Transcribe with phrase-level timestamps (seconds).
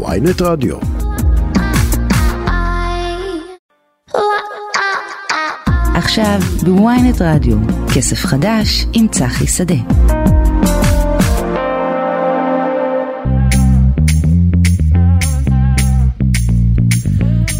[0.00, 0.76] ויינט רדיו.
[5.94, 7.56] עכשיו בוויינט רדיו,
[7.94, 9.74] כסף חדש עם צחי שדה.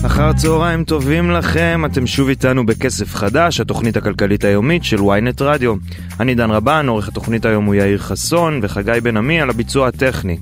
[0.06, 5.74] אחר צהריים טובים לכם, אתם שוב איתנו בכסף חדש, התוכנית הכלכלית היומית של ynet רדיו.
[6.20, 10.38] אני דן רבן, עורך התוכנית היום הוא יאיר חסון וחגי בן עמי על הביצוע הטכני.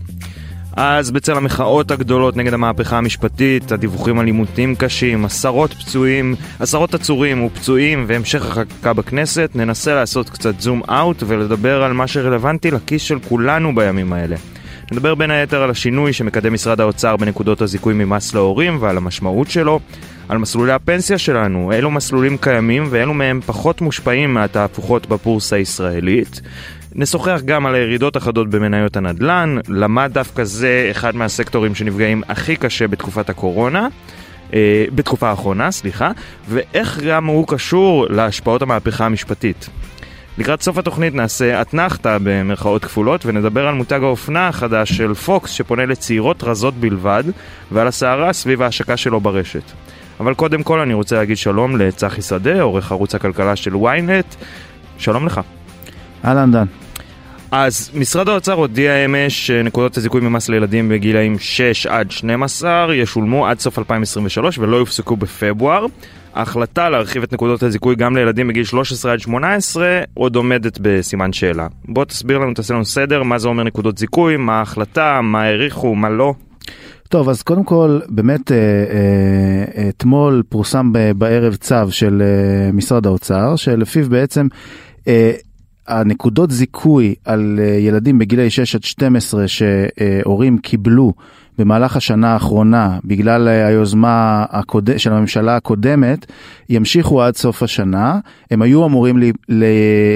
[0.82, 7.44] אז בצל המחאות הגדולות נגד המהפכה המשפטית, הדיווחים על עימותים קשים, עשרות פצועים, עשרות עצורים
[7.44, 13.18] ופצועים והמשך החקיקה בכנסת, ננסה לעשות קצת זום אאוט ולדבר על מה שרלוונטי לכיס של
[13.28, 14.36] כולנו בימים האלה.
[14.92, 19.80] נדבר בין היתר על השינוי שמקדם משרד האוצר בנקודות הזיכוי ממס להורים ועל המשמעות שלו,
[20.28, 26.40] על מסלולי הפנסיה שלנו, אילו מסלולים קיימים ואילו מהם פחות מושפעים מהתהפוכות בבורסה הישראלית.
[26.94, 32.88] נשוחח גם על הירידות החדות במניות הנדל"ן, למה דווקא זה אחד מהסקטורים שנפגעים הכי קשה
[32.88, 33.88] בתקופת הקורונה.
[34.54, 36.10] אה, בתקופה האחרונה, סליחה,
[36.48, 39.68] ואיך גם הוא קשור להשפעות המהפכה המשפטית.
[40.38, 45.86] לקראת סוף התוכנית נעשה אתנחתא במרכאות כפולות ונדבר על מותג האופנה החדש של פוקס שפונה
[45.86, 47.24] לצעירות רזות בלבד
[47.72, 49.62] ועל הסערה סביב ההשקה שלו ברשת.
[50.20, 54.36] אבל קודם כל אני רוצה להגיד שלום לצחי שדה, עורך ערוץ הכלכלה של ynet.
[54.98, 55.40] שלום לך.
[56.24, 56.79] אהלן דן.
[57.50, 63.58] אז משרד האוצר הודיע אמש שנקודות הזיכוי ממס לילדים בגילאים 6 עד 12 ישולמו עד
[63.58, 65.86] סוף 2023 ולא יופסקו בפברואר.
[66.34, 71.66] ההחלטה להרחיב את נקודות הזיכוי גם לילדים בגיל 13 עד 18 עוד עומדת בסימן שאלה.
[71.84, 75.94] בוא תסביר לנו, תעשה לנו סדר, מה זה אומר נקודות זיכוי, מה ההחלטה, מה העריכו,
[75.94, 76.34] מה לא.
[77.08, 83.56] טוב, אז קודם כל, באמת, אה, אה, אתמול פורסם בערב צו של אה, משרד האוצר,
[83.56, 84.46] שלפיו בעצם
[85.88, 91.12] הנקודות זיכוי על ילדים בגילי 6 עד 12 שהורים קיבלו
[91.58, 94.90] במהלך השנה האחרונה, בגלל היוזמה הקוד...
[94.96, 96.26] של הממשלה הקודמת,
[96.68, 98.18] ימשיכו עד סוף השנה.
[98.50, 99.32] הם היו אמורים לי...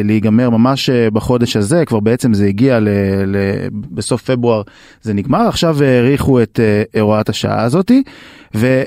[0.04, 2.88] להיגמר ממש בחודש הזה, כבר בעצם זה הגיע ל...
[3.26, 3.36] ל...
[3.72, 4.62] בסוף פברואר
[5.02, 6.60] זה נגמר, עכשיו האריכו את
[7.00, 8.02] הוראת השעה הזאתי.
[8.54, 8.82] ו...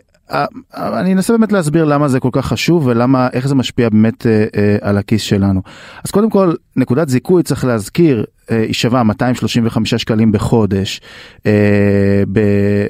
[0.75, 4.45] אני אנסה באמת להסביר למה זה כל כך חשוב ולמה איך זה משפיע באמת אה,
[4.55, 5.61] אה, על הכיס שלנו.
[6.05, 11.01] אז קודם כל נקודת זיכוי צריך להזכיר אה, היא שווה 235 שקלים בחודש
[11.45, 11.51] אה,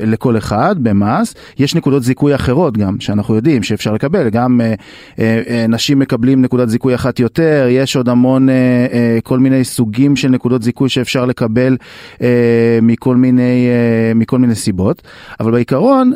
[0.02, 1.34] לכל אחד במס.
[1.60, 4.30] יש נקודות זיכוי אחרות גם שאנחנו יודעים שאפשר לקבל.
[4.30, 4.74] גם אה,
[5.20, 8.56] אה, אה, נשים מקבלים נקודת זיכוי אחת יותר יש עוד המון אה,
[8.94, 11.78] אה, כל מיני סוגים של נקודות זיכוי שאפשר לקבל
[12.22, 15.02] אה, מכל מיני אה, מכל מיני סיבות.
[15.40, 16.14] אבל בעיקרון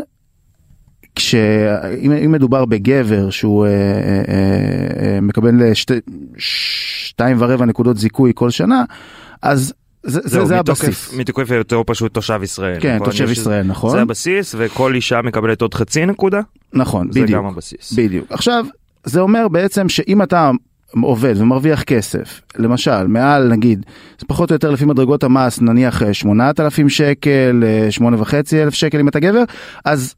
[1.15, 3.73] כשאם מדובר בגבר שהוא אה, אה,
[5.03, 5.93] אה, מקבל שתי,
[6.37, 8.83] שתיים ורבע נקודות זיכוי כל שנה,
[9.41, 9.73] אז
[10.03, 11.13] זה, זה, זה הבסיס.
[11.13, 12.77] מתוקף יותר פשוט תושב ישראל.
[12.79, 13.09] כן, נכון?
[13.09, 13.91] תושב ישראל, נכון.
[13.91, 16.41] זה הבסיס, וכל אישה מקבלת עוד חצי נקודה?
[16.73, 17.27] נכון, זה בדיוק.
[17.27, 17.93] זה גם הבסיס.
[17.93, 18.25] בדיוק.
[18.29, 18.65] עכשיו,
[19.03, 20.51] זה אומר בעצם שאם אתה
[21.01, 23.85] עובד ומרוויח כסף, למשל, מעל נגיד,
[24.19, 29.43] זה פחות או יותר לפי מדרגות המס, נניח 8,000 שקל, 8,500 שקל אם אתה גבר,
[29.85, 30.15] אז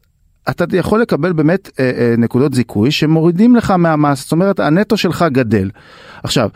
[0.50, 5.26] אתה יכול לקבל באמת אה, אה, נקודות זיכוי שמורידים לך מהמס, זאת אומרת הנטו שלך
[5.32, 5.70] גדל.
[6.24, 6.50] עכשיו,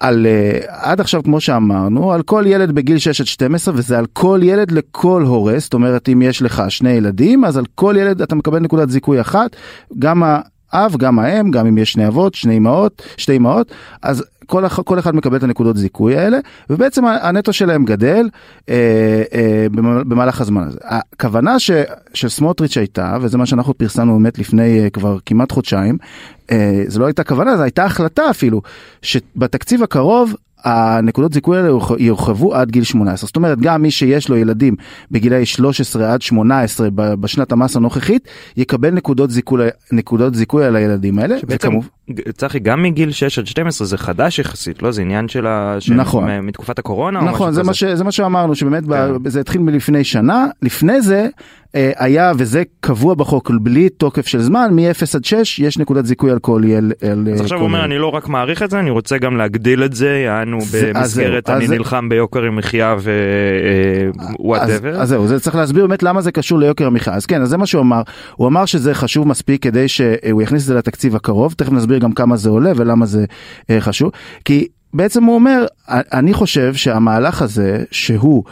[0.00, 4.06] על, אה, עד עכשיו כמו שאמרנו, על כל ילד בגיל 6 עד 12 וזה על
[4.12, 8.22] כל ילד לכל הורה, זאת אומרת אם יש לך שני ילדים אז על כל ילד
[8.22, 9.56] אתה מקבל נקודת זיכוי אחת,
[9.98, 10.22] גם
[10.72, 14.98] האב, גם האם, גם אם יש שני אבות, שני אמהות, שתי אמהות, אז כל, כל
[14.98, 16.38] אחד מקבל את הנקודות זיכוי האלה,
[16.70, 18.28] ובעצם הנטו שלהם גדל
[18.68, 19.66] אה, אה,
[20.08, 20.78] במהלך הזמן הזה.
[20.82, 21.70] הכוונה ש,
[22.14, 25.98] של סמוטריץ' הייתה, וזה מה שאנחנו פרסמנו באמת לפני אה, כבר כמעט חודשיים,
[26.50, 28.62] אה, זה לא הייתה כוונה, זו הייתה החלטה אפילו,
[29.02, 33.26] שבתקציב הקרוב הנקודות זיכוי האלה יורחבו עד גיל 18.
[33.26, 34.74] זאת אומרת, גם מי שיש לו ילדים
[35.10, 41.38] בגילאי 13 עד 18 בשנת המס הנוכחית, יקבל נקודות זיכוי, נקודות זיכוי על הילדים האלה.
[41.38, 41.88] שבעצם, וכמוב...
[42.32, 44.90] צחי, גם מגיל 6 עד 12 זה חדש יחסית, לא?
[44.90, 45.76] זה עניין של ה...
[45.80, 45.94] של...
[45.94, 46.30] נכון.
[46.30, 47.20] מתקופת הקורונה?
[47.20, 47.84] נכון, זה מה, ש...
[47.84, 49.22] זה מה שאמרנו, שבאמת כן.
[49.22, 49.28] ב...
[49.28, 50.46] זה התחיל מלפני שנה.
[50.62, 51.28] לפני זה
[51.96, 56.38] היה, וזה קבוע בחוק, בלי תוקף של זמן, מ-0 עד 6 יש נקודת זיכוי על
[56.38, 56.92] כל ילד.
[57.34, 59.92] אז עכשיו הוא אומר, אני לא רק מעריך את זה, אני רוצה גם להגדיל את
[59.92, 62.96] זה, יענו במסגרת אני נלחם ביוקר המחיה
[64.38, 65.00] ו whatever.
[65.00, 67.14] אז זהו, זה צריך להסביר באמת למה זה קשור ליוקר המחיה.
[67.14, 68.02] אז כן, אז זה מה שהוא אמר.
[68.36, 72.12] הוא אמר שזה חשוב מספיק כדי שהוא יכניס את זה לתקציב הקרוב, תכף נסביר גם
[72.12, 73.24] כמה זה עולה ולמה זה
[73.70, 74.10] אה, חשוב.
[74.44, 78.44] כי בעצם הוא אומר, אני חושב שהמהלך הזה, שהוא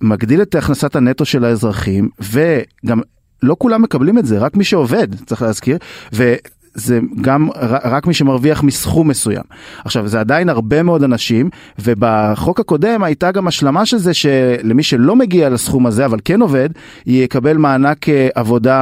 [0.00, 3.00] מגדיל את הכנסת הנטו של האזרחים, וגם
[3.42, 5.78] לא כולם מקבלים את זה, רק מי שעובד, צריך להזכיר,
[6.14, 6.34] ו...
[6.78, 7.48] זה גם
[7.84, 9.42] רק מי שמרוויח מסכום מסוים.
[9.84, 15.16] עכשיו, זה עדיין הרבה מאוד אנשים, ובחוק הקודם הייתה גם השלמה של זה שלמי שלא
[15.16, 16.68] מגיע לסכום הזה, אבל כן עובד,
[17.06, 18.78] יקבל מענק אה, עבודה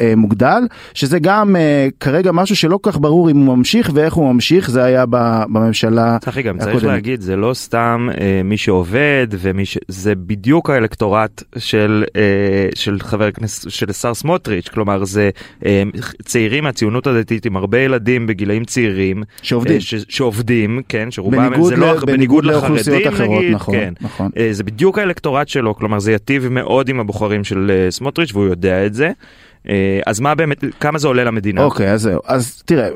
[0.00, 0.62] אה, מוגדל,
[0.94, 4.70] שזה גם אה, כרגע משהו שלא כל כך ברור אם הוא ממשיך ואיך הוא ממשיך,
[4.70, 8.08] זה היה בממשלה צחי, גם צריך להגיד, זה לא סתם
[8.44, 9.78] מי שעובד ומי ש...
[9.88, 12.04] זה בדיוק האלקטורט של,
[12.74, 15.30] של חבר הכנסת, של השר סמוטריץ', כלומר זה
[16.24, 19.22] צעירים מהציונות הדתית עם הרבה ילדים בגילאים צעירים.
[19.42, 19.80] שעובדים.
[19.80, 19.94] ש...
[20.08, 23.92] שעובדים, כן, שרובם זה לא, בניגוד לחרדים אחרות, נגיד, נכון, כן.
[24.00, 24.30] נכון.
[24.50, 28.94] זה בדיוק האלקטורט שלו, כלומר זה יטיב מאוד עם הבוחרים של סמוטריץ' והוא יודע את
[28.94, 29.10] זה.
[30.06, 31.64] אז מה באמת, כמה זה עולה למדינה?
[31.64, 32.20] אוקיי, אז זהו.
[32.26, 32.88] אז תראה,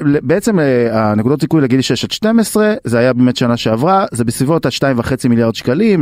[0.00, 0.58] בעצם
[0.92, 5.54] הנקודות זיכוי לגיל 6 עד 12 זה היה באמת שנה שעברה זה בסביבות ה-2.5 מיליארד
[5.54, 6.00] שקלים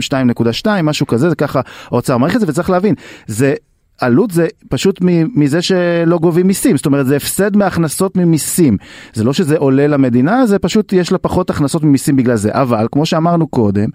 [0.64, 2.94] 2.2 משהו כזה זה ככה האוצר מעריך את זה וצריך להבין
[3.26, 3.55] זה
[4.00, 5.00] עלות זה פשוט
[5.34, 8.76] מזה שלא גובים מיסים, זאת אומרת זה הפסד מהכנסות ממיסים.
[9.14, 12.50] זה לא שזה עולה למדינה, זה פשוט יש לה פחות הכנסות ממיסים בגלל זה.
[12.52, 13.88] אבל כמו שאמרנו קודם,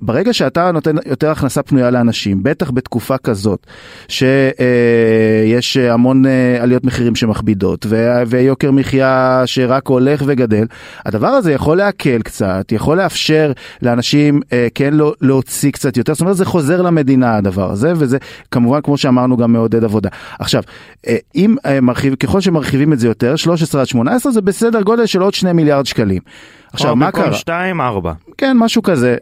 [0.00, 3.66] ברגע שאתה נותן יותר הכנסה פנויה לאנשים, בטח בתקופה כזאת,
[4.08, 7.86] שיש המון אה, עליות מחירים שמכבידות,
[8.26, 10.66] ויוקר מחיה שרק הולך וגדל,
[11.06, 16.20] הדבר הזה יכול להקל קצת, יכול לאפשר לאנשים אה, כן לא, להוציא קצת יותר, זאת
[16.20, 18.18] אומרת זה חוזר למדינה הדבר הזה, וזה
[18.50, 19.07] כמובן כמו ש...
[19.08, 20.08] שאמרנו גם מעודד עבודה.
[20.38, 20.62] עכשיו,
[21.06, 25.06] אה, אם אה, מרחיב, ככל שמרחיבים את זה יותר, 13 עד 18 זה בסדר גודל
[25.06, 26.22] של עוד 2 מיליארד שקלים.
[26.72, 27.32] עכשיו, מה קרה?
[27.32, 28.12] 2, 4.
[28.38, 29.16] כן, משהו כזה,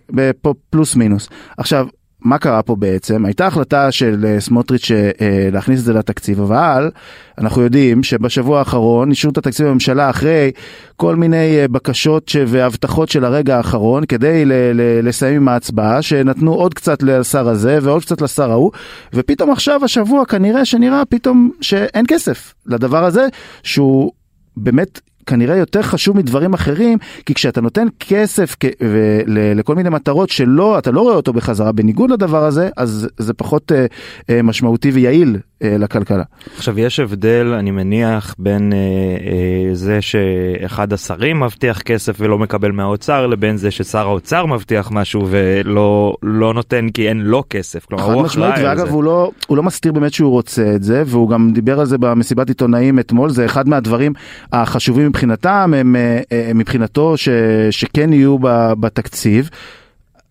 [0.71, 1.29] פלוס מינוס.
[1.59, 1.87] עכשיו,
[2.27, 3.25] מה קרה פה בעצם?
[3.25, 6.91] הייתה החלטה של אה, סמוטריץ' אה, להכניס את זה לתקציב, אבל
[7.39, 10.51] אנחנו יודעים שבשבוע האחרון אישרו את התקציב בממשלה אחרי
[10.97, 14.43] כל מיני אה, בקשות והבטחות של הרגע האחרון כדי
[15.03, 18.71] לסיים עם ההצבעה, שנתנו עוד קצת לשר הזה ועוד קצת לשר ההוא,
[19.15, 23.27] ופתאום עכשיו השבוע כנראה שנראה פתאום שאין כסף לדבר הזה,
[23.63, 24.13] שהוא
[24.57, 28.57] באמת כנראה יותר חשוב מדברים אחרים, כי כשאתה נותן כסף
[29.27, 33.73] לכל מיני מטרות שלא, אתה לא רואה אותו בחזרה, בניגוד לדבר הזה, אז זה פחות
[33.73, 33.87] אה,
[34.31, 36.23] אה, משמעותי ויעיל לכלכלה.
[36.57, 42.73] עכשיו יש הבדל אני מניח בין אה, אה, זה שאחד השרים מבטיח כסף ולא מקבל
[42.73, 47.85] מהאוצר לבין זה ששר האוצר מבטיח משהו ולא לא נותן כי אין לו כסף.
[47.85, 48.65] כלומר הוא אחראי על זה.
[48.65, 51.87] ואגב הוא לא, הוא לא מסתיר באמת שהוא רוצה את זה והוא גם דיבר על
[51.87, 54.13] זה במסיבת עיתונאים אתמול זה אחד מהדברים
[54.53, 57.29] החשובים מבחינתם הם אה, אה, מבחינתו ש,
[57.71, 58.39] שכן יהיו
[58.81, 59.51] בתקציב.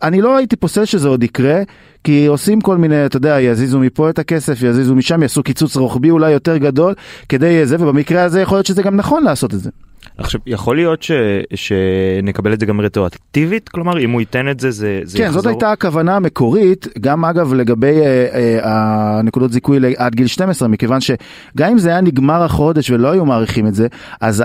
[0.04, 1.62] אני לא הייתי פוסל שזה עוד יקרה,
[2.06, 6.10] כי עושים כל מיני, אתה יודע, יזיזו מפה את הכסף, יזיזו משם, יעשו קיצוץ רוחבי
[6.10, 6.94] אולי יותר גדול,
[7.30, 9.70] כדי זה, ובמקרה הזה יכול להיות שזה גם נכון לעשות את זה.
[10.18, 11.12] עכשיו יכול להיות ש,
[11.56, 15.42] שנקבל את זה גם רטרואקטיבית כלומר אם הוא ייתן את זה זה, זה כן יחזור.
[15.42, 21.02] זאת הייתה הכוונה המקורית גם אגב לגבי אה, אה, הנקודות זיכוי עד גיל 12 מכיוון
[21.02, 23.88] שגם אם זה היה נגמר החודש ולא היו מעריכים את זה
[24.22, 24.44] אז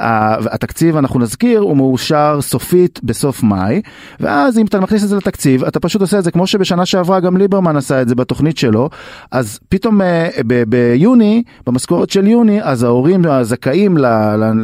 [0.50, 3.82] התקציב אנחנו נזכיר הוא מאושר סופית בסוף מאי
[4.20, 7.20] ואז אם אתה מכניס את זה לתקציב אתה פשוט עושה את זה כמו שבשנה שעברה
[7.20, 8.90] גם ליברמן עשה את זה בתוכנית שלו
[9.30, 10.28] אז פתאום אה,
[10.68, 13.96] ביוני במשכורת של יוני אז ההורים הזכאים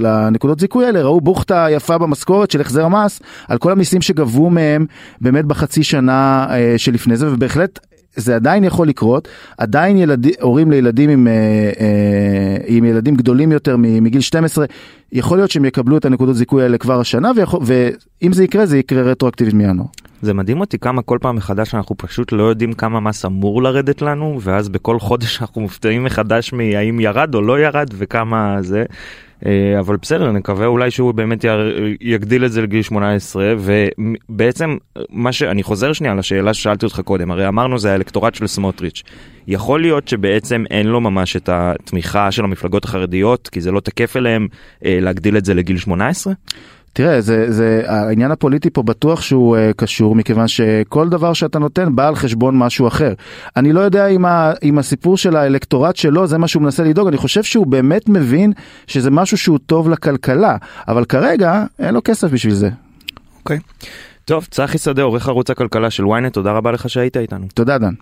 [0.01, 4.87] לנקודות זיכוי האלה ראו בוכטה יפה במשכורת של החזר מס על כל המיסים שגבו מהם
[5.21, 7.79] באמת בחצי שנה אה, שלפני זה ובהחלט
[8.17, 9.29] זה עדיין יכול לקרות,
[9.59, 11.33] עדיין ילד, הורים לילדים עם, אה,
[11.81, 14.67] אה, עם ילדים גדולים יותר מגיל 12,
[15.13, 18.79] יכול להיות שהם יקבלו את הנקודות זיכוי האלה כבר השנה, ויכול, ואם זה יקרה, זה
[18.79, 19.87] יקרה רטרואקטיבית מינואר.
[20.23, 24.03] זה מדהים אותי כמה כל פעם מחדש אנחנו פשוט לא יודעים כמה מס אמור לרדת
[24.03, 28.85] לנו, ואז בכל חודש אנחנו מופתעים מחדש מהאם ירד או לא ירד וכמה זה.
[29.47, 31.45] אה, אבל בסדר נקווה אולי שהוא באמת
[32.01, 34.77] יגדיל את זה לגיל 18 ובעצם
[35.11, 39.03] מה שאני חוזר שנייה לשאלה ששאלתי אותך קודם הרי אמרנו זה האלקטורט של סמוטריץ'
[39.47, 44.17] יכול להיות שבעצם אין לו ממש את התמיכה של המפלגות החרדיות כי זה לא תקף
[44.17, 44.49] אליהם
[44.85, 46.33] אה, להגדיל את זה לגיל 18?
[46.97, 51.97] תראה, זה, זה, העניין הפוליטי פה בטוח שהוא uh, קשור, מכיוון שכל דבר שאתה נותן
[51.97, 53.13] בא על חשבון משהו אחר.
[53.57, 57.09] אני לא יודע אם, ה, אם הסיפור של האלקטורט שלו זה מה שהוא מנסה לדאוג,
[57.09, 58.53] אני חושב שהוא באמת מבין
[58.87, 60.57] שזה משהו שהוא טוב לכלכלה,
[60.89, 62.71] אבל כרגע אין לו כסף בשביל זה.
[63.39, 63.57] אוקיי.
[63.57, 63.87] Okay.
[64.25, 67.47] טוב, צחי שדה, עורך ערוץ הכלכלה של ynet, תודה רבה לך שהיית איתנו.
[67.55, 67.95] תודה, דן.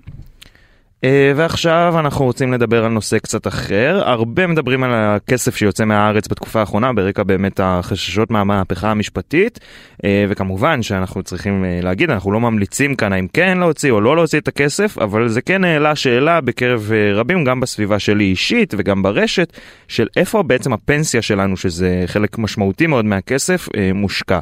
[1.05, 4.03] אה, ועכשיו אנחנו רוצים לדבר על נושא קצת אחר.
[4.05, 9.61] הרבה מדברים על הכסף שיוצא מהארץ בתקופה האחרונה, ברקע באמת החששות מהמהפכה המשפטית,
[10.05, 14.17] אה, וכמובן שאנחנו צריכים אה, להגיד, אנחנו לא ממליצים כאן האם כן להוציא או לא
[14.17, 19.03] להוציא את הכסף, אבל זה כן העלה שאלה בקרב רבים, גם בסביבה שלי אישית וגם
[19.03, 19.53] ברשת,
[19.89, 24.39] של איפה בעצם הפנסיה שלנו, שזה חלק משמעותי מאוד מהכסף, מושקע.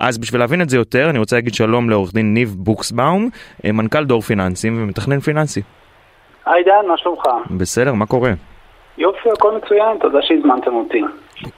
[0.00, 3.28] אז בשביל להבין את זה יותר, אני רוצה להגיד שלום לעורך דין ניב בוקסבאום,
[3.64, 5.62] מנכ"ל דור פיננסים ומתכנן פיננסי.
[6.46, 7.22] היי דן, מה שלומך?
[7.50, 8.30] בסדר, מה קורה?
[8.98, 11.02] יופי, הכל מצוין, תודה שהזמנתם אותי.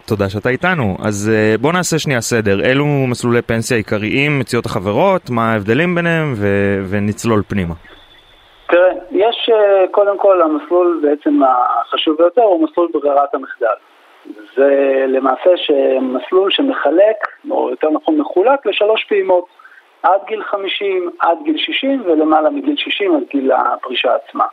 [0.07, 0.97] תודה שאתה איתנו.
[1.05, 2.61] אז אה, בוא נעשה שנייה סדר.
[2.65, 7.75] אילו מסלולי פנסיה עיקריים מציעות החברות, מה ההבדלים ביניהם, ו- ונצלול פנימה.
[8.69, 13.92] תראה, יש אה, קודם כל המסלול בעצם החשוב ביותר הוא מסלול ברירת המחדל.
[14.57, 15.51] זה למעשה
[16.01, 17.17] מסלול שמחלק,
[17.51, 19.47] או יותר נכון מחולק, לשלוש פעימות.
[20.03, 24.45] עד גיל 50, עד גיל 60 ולמעלה מגיל 60 עד גיל הפרישה עצמה.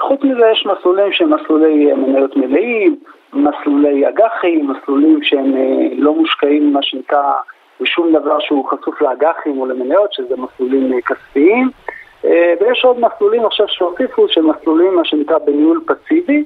[0.00, 2.96] חוץ מזה יש מסלולים שהם מסלולי מניות מלאים,
[3.32, 7.32] מסלולי אג"חים, מסלולים שהם אה, לא מושקעים, מה שנקרא,
[7.80, 11.70] בשום דבר שהוא חשוף לאג"חים או למניות, שזה מסלולים אה, כספיים.
[12.24, 16.44] אה, ויש עוד מסלולים עכשיו שהוסיפו, של מסלולים, מה שנקרא, בניהול פסיבי,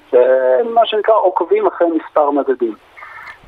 [0.74, 2.74] מה שנקרא עוקבים אחרי מספר מדדים.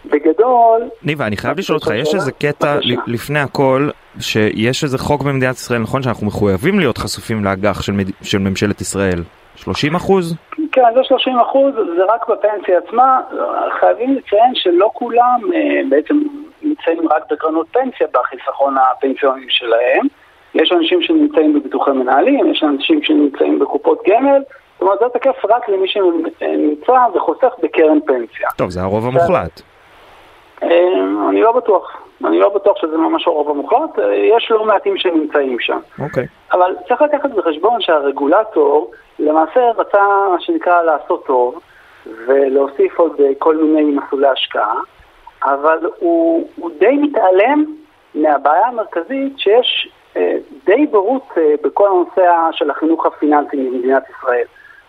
[0.04, 0.82] בגדול...
[1.02, 3.88] ניבה, אני חייב לשאול אותך, יש איזה קטע לפני הכל,
[4.20, 9.18] שיש איזה חוק במדינת ישראל, נכון, שאנחנו מחויבים להיות חשופים לאג"ח של, של ממשלת ישראל?
[9.56, 10.36] 30 אחוז?
[10.72, 13.20] כן, זה 30 אחוז, זה רק בפנסיה עצמה.
[13.80, 16.18] חייבים לציין שלא כולם אה, בעצם
[16.62, 20.06] נמצאים רק בקרנות פנסיה בחיסכון הפנסיוני שלהם.
[20.54, 24.42] יש אנשים שנמצאים בביטוחי מנהלים, יש אנשים שנמצאים בקופות גמל.
[24.72, 28.48] זאת אומרת, זה תקף רק למי שנמצא וחוסך בקרן פנסיה.
[28.56, 29.60] טוב, זה הרוב המוחלט.
[30.62, 30.68] אה,
[31.28, 32.02] אני לא בטוח.
[32.24, 35.78] אני לא בטוח שזה ממש הרוב המוחלט, אה, יש לא מעטים שנמצאים שם.
[35.98, 36.24] אוקיי.
[36.24, 36.56] Okay.
[36.56, 41.60] אבל צריך לקחת בחשבון שהרגולטור למעשה רצה, מה שנקרא, לעשות טוב,
[42.26, 44.74] ולהוסיף עוד אה, כל מיני מסלולי השקעה,
[45.44, 47.64] אבל הוא, הוא די מתעלם
[48.14, 49.88] מהבעיה המרכזית שיש
[50.64, 54.44] די בורות אה, בכל הנושא של החינוך הפיננסי במדינת ישראל.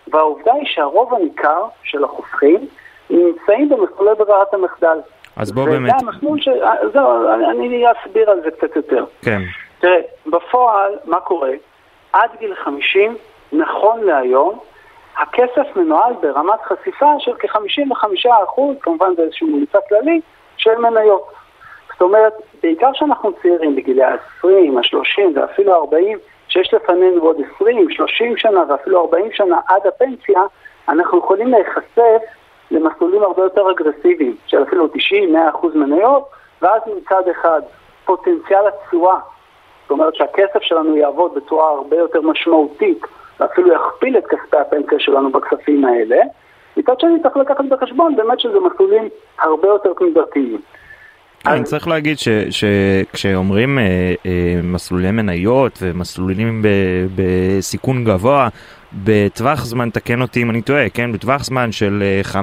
[0.07, 2.67] והעובדה היא שהרוב הניכר של החוסכים
[3.09, 4.97] נמצאים במסלולי ברירת המחדל.
[5.35, 5.93] אז בוא באמת...
[5.95, 6.47] וזה המסלול ש...
[6.47, 9.05] אה, זהו, אני אסביר על זה קצת יותר.
[9.21, 9.41] כן.
[9.79, 11.51] תראה, בפועל, מה קורה?
[12.13, 13.17] עד גיל 50
[13.51, 14.59] נכון להיום,
[15.17, 20.21] הכסף מנוהל ברמת חשיפה של כ-55%, כמובן זה איזשהו ממוצע כללי,
[20.57, 21.33] של מניות.
[21.93, 22.33] זאת אומרת,
[22.63, 29.01] בעיקר כשאנחנו צעירים, בגילי ה-20, ה-30 ואפילו ה-40, שיש לפנינו עוד 20, 30 שנה ואפילו
[29.01, 30.41] 40 שנה עד הפנסיה,
[30.89, 32.21] אנחנו יכולים להיחשף
[32.71, 36.29] למסלולים הרבה יותר אגרסיביים, של אפילו 90-100% מניות,
[36.62, 37.62] ואז מצד אחד
[38.05, 39.17] פוטנציאל התשואה,
[39.81, 43.01] זאת אומרת שהכסף שלנו יעבוד בצורה הרבה יותר משמעותית
[43.39, 46.17] ואפילו יכפיל את כספי הפנסיה שלנו בכספים האלה.
[46.77, 49.09] מצד שני צריך לקחת בחשבון באמת שזה מסלולים
[49.39, 50.62] הרבה יותר תנודתיים.
[51.45, 52.17] אני צריך להגיד
[52.50, 53.83] שכשאומרים אה,
[54.25, 56.65] אה, מסלולי מניות ומסלולים
[57.15, 58.50] בסיכון גבוה,
[58.93, 61.12] בטווח זמן, תקן אותי אם אני טועה, כן?
[61.12, 62.38] בטווח זמן של 5-10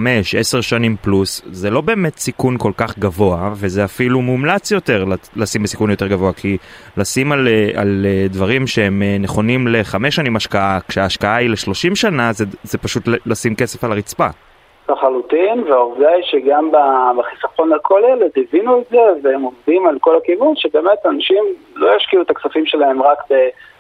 [0.57, 5.05] אה, שנים פלוס, זה לא באמת סיכון כל כך גבוה, וזה אפילו מומלץ יותר
[5.37, 6.57] לשים בסיכון יותר גבוה, כי
[6.97, 12.33] לשים על, אה, על אה, דברים שהם נכונים לחמש שנים השקעה, כשההשקעה היא ל-30 שנה,
[12.33, 14.29] זה, זה פשוט לשים כסף על הרצפה.
[14.91, 16.71] לחלוטין, והעובדה היא שגם
[17.19, 21.45] בחיסכון לכל ילד הבינו את זה, והם עובדים על כל הכיוון, שבאמת אנשים
[21.75, 23.19] לא ישקיעו את הכספים שלהם רק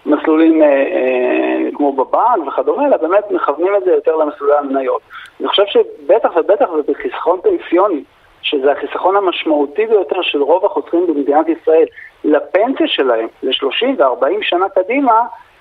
[0.06, 5.02] במסלולים אה, אה, כמו בבנק וכדומה, אלא באמת מכוונים את זה יותר למסלולי המניות.
[5.40, 8.02] אני חושב שבטח ובטח ובחיסכון פנסיוני,
[8.42, 11.84] שזה החיסכון המשמעותי ביותר של רוב החוסכים במדינת ישראל,
[12.24, 15.20] לפנסיה שלהם, ל-30 ו-40 שנה קדימה,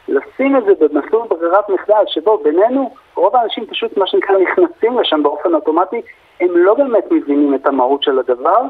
[0.10, 5.24] לשים את זה במסלול ברירת מחדל, שבו בינינו רוב האנשים פשוט מה שנקרא נכנסים לשם
[5.24, 6.02] באופן אוטומטי,
[6.40, 8.62] הם לא באמת מבינים את המהות של הדבר,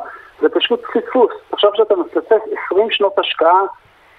[0.42, 1.32] זה פשוט פספוס.
[1.52, 2.42] עכשיו שאתה מפספס
[2.72, 3.62] 20 שנות השקעה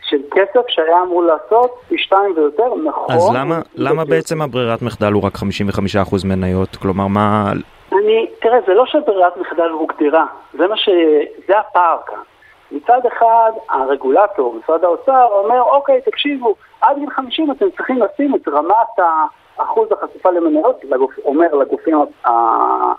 [0.02, 3.14] של כסף שהיה אמור לעשות פי שתיים ויותר, נכון.
[3.14, 5.38] אז למה, למה בעצם הברירת מחדל הוא רק 55%
[6.24, 6.76] מניות?
[6.76, 7.52] כלומר, מה...
[7.92, 10.88] אני, תראה, זה לא שברירת מחדל הוגדרה, זה מה ש...
[11.48, 12.18] זה הפער כאן.
[12.72, 18.48] מצד אחד, הרגולטור, משרד האוצר, אומר, אוקיי, תקשיבו, עד גיל 50 אתם צריכים לשים את
[18.48, 19.06] רמת
[19.56, 20.80] אחוז החשיפה למניות,
[21.24, 21.98] אומר לגופים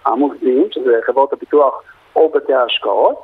[0.05, 1.83] המוסדיים, שזה חברות הביטוח
[2.15, 3.15] או בתי ההשקעות,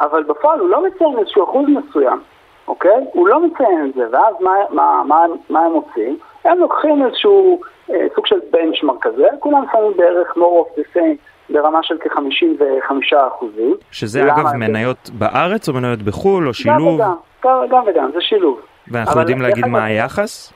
[0.00, 2.20] אבל בפועל הוא לא מציין איזשהו אחוז מסוים,
[2.68, 3.06] אוקיי?
[3.12, 6.18] הוא לא מציין את זה, ואז מה, מה, מה, מה הם עושים?
[6.44, 11.31] הם לוקחים איזשהו אה, סוג של בנצ'מרק כזה, כולם שמים בערך more of the same
[11.52, 13.74] ברמה של כ-55 אחוזים.
[13.90, 15.12] שזה אגב מניות זה...
[15.18, 17.00] בארץ או מניות בחו"ל או שילוב?
[17.00, 18.60] גם וגם, גם וגם, זה שילוב.
[18.88, 20.52] ואנחנו יודעים להגיד מה היחס?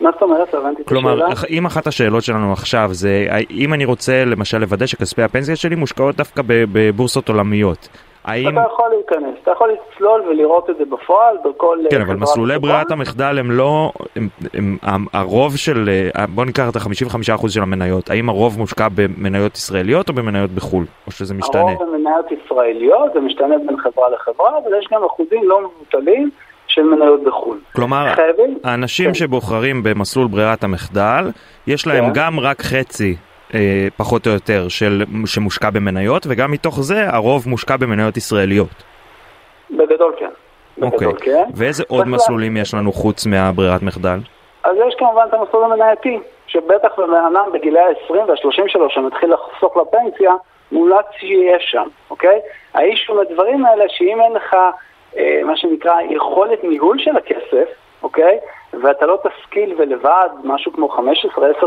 [0.00, 0.54] מה זאת אומרת?
[0.54, 1.00] הבנתי את השאלה.
[1.00, 5.76] כלומר, אם אחת השאלות שלנו עכשיו זה, אם אני רוצה למשל לוודא שכספי הפנסיה שלי
[5.76, 7.88] מושקעות דווקא בבורסות עולמיות,
[8.24, 8.48] האם...
[8.48, 11.78] אתה יכול להיכנס, אתה יכול לצלול ולראות את זה בפועל בכל...
[11.90, 13.92] כן, אבל מסלולי ברירת המחדל הם לא...
[14.16, 15.88] הם, הם, הם, הרוב של...
[16.34, 20.84] בוא ניקח את ה-55% של המניות, האם הרוב מושקע במניות ישראליות או במניות בחו"ל?
[21.06, 21.60] או שזה משתנה?
[21.60, 26.30] הרוב במניות ישראליות, זה משתנה בין חברה לחברה, אבל יש גם אחוזים לא מבוטלים
[26.66, 27.58] של מניות בחו"ל.
[27.76, 28.58] כלומר, חייבים?
[28.64, 29.14] האנשים כן.
[29.14, 31.30] שבוחרים במסלול ברירת המחדל,
[31.66, 32.12] יש להם כן.
[32.14, 33.16] גם רק חצי
[33.54, 38.82] אה, פחות או יותר של, שמושקע במניות, וגם מתוך זה הרוב מושקע במניות ישראליות.
[39.70, 40.30] בגדול כן.
[40.82, 41.44] אוקיי, בגדול, כן.
[41.54, 44.18] ואיזה עוד מסלולים יש לנו חוץ מהברירת מחדל?
[44.64, 50.32] אז יש כמובן את המסלול המנייתי, שבטח אדם בגילי ה-20 וה-30 שלו שמתחיל לחסוך לפנסיה,
[50.72, 52.40] מומלץ שיהיה שם, אוקיי?
[52.74, 54.56] האיש הוא מהדברים האלה שאם אין לך
[55.16, 57.68] אה, מה שנקרא יכולת ניהול של הכסף,
[58.02, 58.38] אוקיי?
[58.82, 61.00] ואתה לא תשכיל ולבד משהו כמו 15-10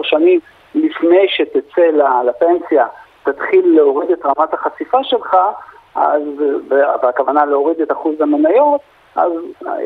[0.04, 0.40] שנים
[0.76, 1.88] לפני שתצא
[2.26, 2.88] לפנסיה,
[3.24, 5.38] תתחיל להוריד את רמת החשיפה שלך,
[5.96, 6.22] אז,
[6.68, 8.82] והכוונה להוריד את אחוז המניות,
[9.16, 9.32] אז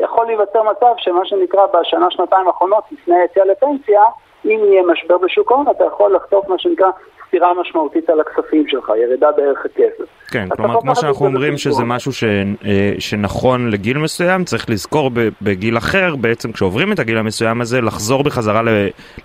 [0.00, 4.02] יכול להיווצר מצב שמה שנקרא בשנה, שנתיים האחרונות, לפני היציאה לפנסיה,
[4.44, 6.90] אם יהיה משבר בשוק ההון, אתה יכול לחטוף מה שנקרא
[7.30, 10.04] סתירה משמעותית על הכספים שלך, ירידה בערך הכסף.
[10.30, 11.58] כן, כלומר כמו שאנחנו אומרים.
[11.58, 15.10] שזה משהו ש, אה, שנכון לגיל מסוים, צריך לזכור
[15.42, 18.62] בגיל אחר, בעצם כשעוברים את הגיל המסוים הזה, לחזור בחזרה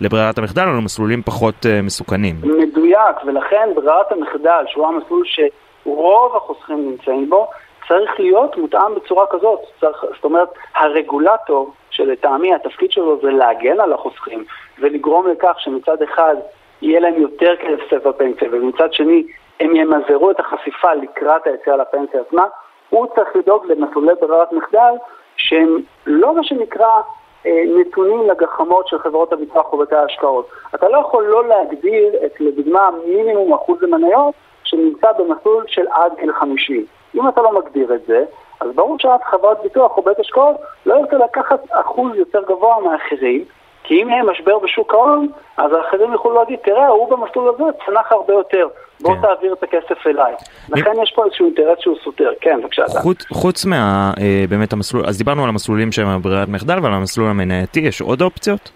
[0.01, 2.35] לברירת המחדל או למסלולים פחות אה, מסוכנים.
[2.43, 7.47] מדויק, ולכן ברירת המחדל, שהוא המסלול שרוב החוסכים נמצאים בו,
[7.87, 9.59] צריך להיות מותאם בצורה כזאת.
[9.79, 14.43] צריך, זאת אומרת, הרגולטור, שלטעמי התפקיד שלו זה להגן על החוסכים,
[14.79, 16.35] ולגרום לכך שמצד אחד
[16.81, 19.23] יהיה להם יותר כסף בפנסיה, ומצד שני
[19.59, 22.45] הם ימזערו את החשיפה לקראת היציאה לפנסיה עצמה,
[22.89, 24.93] הוא צריך לדאוג למסלולי ברירת מחדל
[25.37, 27.01] שהם לא מה שנקרא
[27.45, 30.49] אה, נתונים לגחמות של חברות הביטוח ובתי ההשקעות.
[30.75, 36.33] אתה לא יכול לא להגדיר את, לדוגמה, מינימום אחוז המניות שנמצא במסלול של עד גיל
[36.33, 36.85] 50.
[37.15, 38.25] אם אתה לא מגדיר את זה,
[38.59, 40.55] אז ברור שאף חברת ביטוח או בית השקעות
[40.85, 43.45] לא ירצה לקחת אחוז יותר גבוה מאחרים,
[43.87, 45.27] כי אם יהיה משבר בשוק ההון,
[45.57, 48.67] אז האחרים יוכלו להגיד, תראה, הוא במסלול הזה צנח הרבה יותר,
[49.01, 49.21] בוא כן.
[49.21, 50.33] תעביר את הכסף אליי.
[50.69, 52.31] לכן יש פה איזשהו אינטרס שהוא סותר.
[52.41, 52.83] כן, בבקשה.
[52.87, 54.11] חוץ, חוץ מה...
[54.19, 58.21] אה, באמת המסלול, אז דיברנו על המסלולים שהם ברירת מחדל ועל המסלול המנייתי, יש עוד
[58.21, 58.71] אופציות?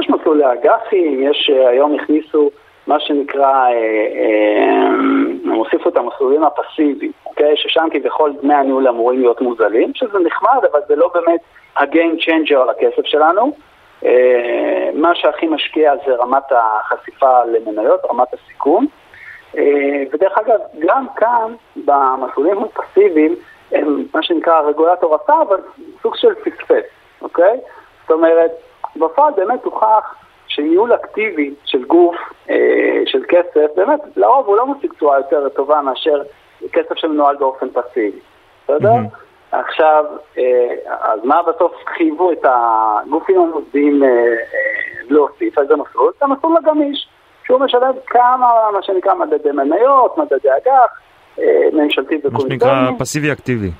[0.00, 2.50] יש מסלולי אג"חים, יש אה, היום הכניסו
[2.86, 4.84] מה שנקרא, אה,
[5.44, 7.56] הם הוסיפו את המסלולים הפסיביים, אוקיי?
[7.56, 11.40] ששם כביכול דמי הניהול אמורים להיות מוזלים, שזה נחמד, אבל זה לא באמת
[11.76, 13.52] ה-game changer על הכסף שלנו.
[14.04, 18.86] אה, מה שהכי משקיע זה רמת החשיפה למניות, רמת הסיכון.
[19.56, 23.34] אה, ודרך אגב, גם כאן, במסלולים הפסיביים,
[23.72, 25.56] הם מה שנקרא הרגולטור עשה, אבל
[26.02, 26.84] סוג של פספס,
[27.22, 27.60] אוקיי?
[28.02, 28.50] זאת אומרת,
[28.96, 30.14] בפועל באמת הוכח
[30.46, 32.16] שניהול אקטיבי של גוף,
[32.50, 36.22] אה, של כסף, באמת, לרוב הוא לא משיג תשואה יותר טובה מאשר
[36.72, 38.18] כסף שמנוהל באופן פסיבי,
[38.64, 38.92] בסדר?
[38.92, 39.06] מהמם.
[39.60, 40.04] עכשיו,
[40.38, 40.42] אה,
[41.02, 44.14] אז מה בסוף חייבו את הגופים המוסדיים אה, אה,
[45.10, 46.12] להוסיף איזה מסלול?
[46.18, 47.08] את המסלול הגמיש,
[47.46, 51.00] שהוא משלב כמה, מה שנקרא, מדדי מניות, מדדי אג"ח,
[51.72, 52.90] ממשלתי מה שנקרא.
[52.98, 53.70] פסיבי אקטיבי.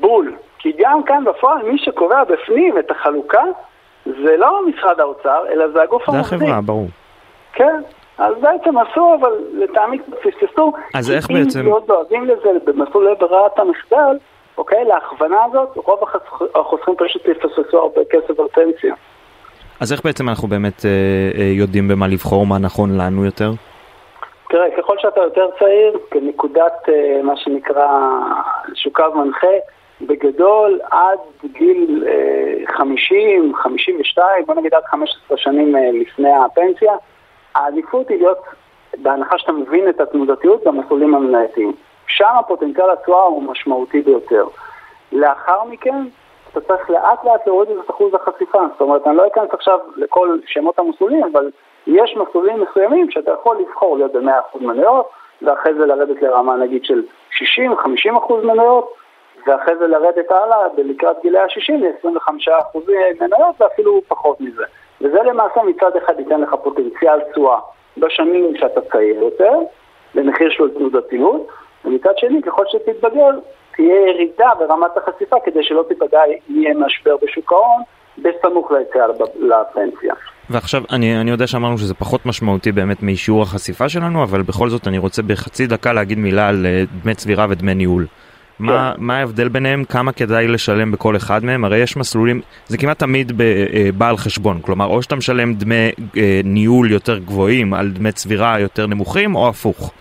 [0.00, 0.34] בול.
[0.58, 3.42] כי גם כאן בפועל מי שקובע בפנים את החלוקה
[4.06, 6.36] זה לא משרד האוצר, אלא זה הגוף זה המוסדי.
[6.36, 6.86] החברה, ברור.
[7.52, 7.80] כן.
[8.18, 10.72] אז בעצם עשו, אבל לטעמי פספסו.
[10.94, 14.18] אז איך אם בעצם- מאוד דואגים לזה במסלולי ברירת המחדל,
[14.58, 16.00] אוקיי, להכוונה הזאת, רוב
[16.54, 18.94] החוסכים פשוט יפספסו הרבה כסף על פנסיה.
[19.80, 20.90] אז איך בעצם אנחנו באמת אה,
[21.40, 23.50] אה, יודעים במה לבחור, מה נכון לנו יותר?
[24.48, 27.88] תראה, ככל שאתה יותר צעיר, כנקודת אה, מה שנקרא
[28.68, 29.56] איזשהו קו מנחה,
[30.00, 31.18] בגדול עד
[31.52, 36.92] גיל אה, 50, 52, בוא נגיד עד 15 שנים אה, לפני הפנסיה,
[37.54, 38.38] העדיפות היא להיות,
[38.96, 41.72] בהנחה שאתה מבין את התנודתיות, במסלולים המנייתיים.
[42.16, 44.44] שם הפוטנציאל התשואה הוא משמעותי ביותר.
[45.12, 45.94] לאחר מכן,
[46.52, 48.58] אתה צריך לאט לאט להוריד את אחוז החשיפה.
[48.72, 51.50] זאת אומרת, אני לא אכנס עכשיו לכל שמות המסלולים, אבל
[51.86, 55.08] יש מסלולים מסוימים שאתה יכול לבחור להיות ב-100% מניות,
[55.42, 58.94] ואחרי זה לרדת לרמה נגיד של 60-50% מניות,
[59.46, 62.78] ואחרי זה לרדת הלאה לקראת גילי ה-60 ל-25%
[63.20, 64.64] מניות ואפילו פחות מזה.
[65.00, 67.58] וזה למעשה מצד אחד ייתן לך פוטנציאל תשואה
[67.96, 69.52] בשנים שאתה צעיר יותר,
[70.14, 71.46] במחיר של תנודתיות,
[71.84, 73.30] ומצד שני, ככל שתתבגר,
[73.76, 77.82] תהיה ירידה ברמת החשיפה כדי שלא תיפגע יהיה משבר בשוק ההון
[78.18, 80.14] בסמוך ליציאה לפנסיה.
[80.50, 84.86] ועכשיו, אני, אני יודע שאמרנו שזה פחות משמעותי באמת משיעור החשיפה שלנו, אבל בכל זאת
[84.86, 88.06] אני רוצה בחצי דקה להגיד מילה על אה, דמי צבירה ודמי ניהול.
[88.58, 89.84] מה, מה ההבדל ביניהם?
[89.84, 91.64] כמה כדאי לשלם בכל אחד מהם?
[91.64, 96.40] הרי יש מסלולים, זה כמעט תמיד אה, בעל חשבון, כלומר או שאתה משלם דמי אה,
[96.44, 99.92] ניהול יותר גבוהים על דמי צבירה יותר נמוכים, או הפוך.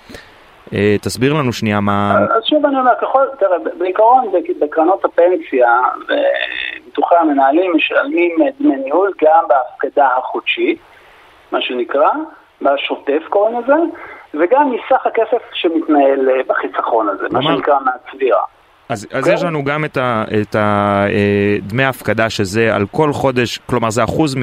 [0.73, 2.19] אה, תסביר לנו שנייה מה...
[2.35, 9.43] אז שוב אני אומר, ככל, תראה, בעיקרון בקרנות הפנסיה וביטוחי המנהלים משלמים דמי ניהול גם
[9.47, 10.79] בהפקדה החודשית,
[11.51, 12.09] מה שנקרא,
[12.61, 13.73] בשוטף קוראים לזה,
[14.33, 18.41] וגם מסך הכסף שמתנהל בחיסכון הזה, מה שנקרא מהצבירה.
[18.89, 19.97] אז, אז יש לנו גם את,
[20.55, 21.05] אה,
[21.67, 24.35] דמי ההפקדה שזה על כל חודש, כלומר זה אחוז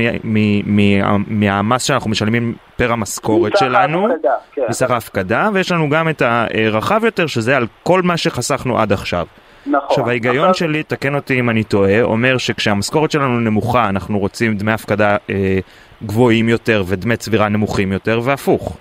[1.26, 4.62] מהמס שאנחנו משלמים פר המשכורת מסך שלנו, ההפקדה, כן.
[4.68, 9.26] מסך ההפקדה, ויש לנו גם את הרחב יותר שזה על כל מה שחסכנו עד עכשיו.
[9.66, 9.87] נכון.
[9.88, 14.72] עכשיו ההיגיון שלי, תקן אותי אם אני טועה, אומר שכשהמשכורת שלנו נמוכה אנחנו רוצים דמי
[14.72, 15.59] הפקדה אה,
[16.02, 18.76] גבוהים יותר ודמי צבירה נמוכים יותר, והפוך.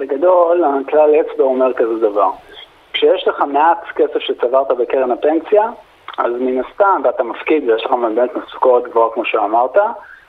[0.00, 2.30] בגדול, הכלל אצבע אומר כזה דבר.
[3.02, 5.70] כשיש לך מעט כסף שצברת בקרן הפנסיה,
[6.18, 9.76] אז מן הסתם, ואתה מפקיד ויש לך באמת משכורת גבוהה כמו שאמרת,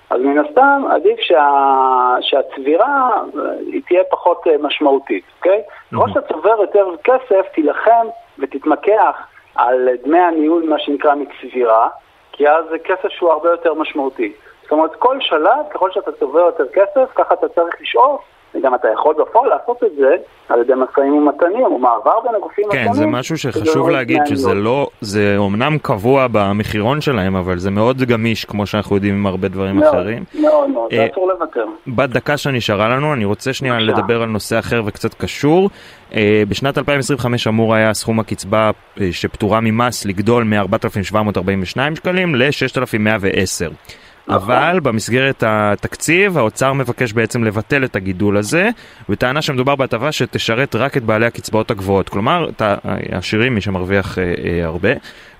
[0.10, 2.16] אז מן הסתם עדיף שה...
[2.22, 5.62] שהצבירה אה, היא תהיה פחות אה, משמעותית, אוקיי?
[5.94, 8.08] ככל שאתה צובר יותר כסף, תילחם
[8.40, 11.90] ותתמקח על דמי הניהול, מה שנקרא מצבירה,
[12.32, 14.34] כי אז זה כסף שהוא הרבה יותר משמעותי.
[14.62, 18.22] זאת אומרת, כל שלב, ככל שאתה צובר יותר כסף, ככה אתה צריך לשאוף,
[18.56, 20.16] וגם אתה יכול בפועל לעשות את זה
[20.50, 22.94] על ידי משאים ומתנים, או מעבר בין הגופים כן, השונים.
[22.94, 24.66] זה משהו שחשוב להוריד להגיד שזה הניהול.
[24.66, 29.48] לא, זה אומנם קבוע במחירון שלהם, אבל זה מאוד גמיש, כמו שאנחנו יודעים עם הרבה
[29.48, 30.24] דברים מאוד, אחרים.
[30.42, 31.66] מאוד מאוד, אה, זה אסור לוותר.
[31.88, 33.80] בדקה שנשארה לנו, אני רוצה שנייה.
[33.80, 35.70] לדבר על נושא אחר וקצת קשור.
[36.14, 43.94] אה, בשנת 2025 אמור היה סכום הקצבה אה, שפטורה ממס לגדול מ-4,742 שקלים ל-6,110.
[44.28, 44.52] נכון.
[44.52, 48.70] אבל במסגרת התקציב האוצר מבקש בעצם לבטל את הגידול הזה,
[49.10, 54.66] בטענה שמדובר בהטבה שתשרת רק את בעלי הקצבאות הגבוהות, כלומר העשירים, מי שמרוויח אה, אה,
[54.66, 54.90] הרבה.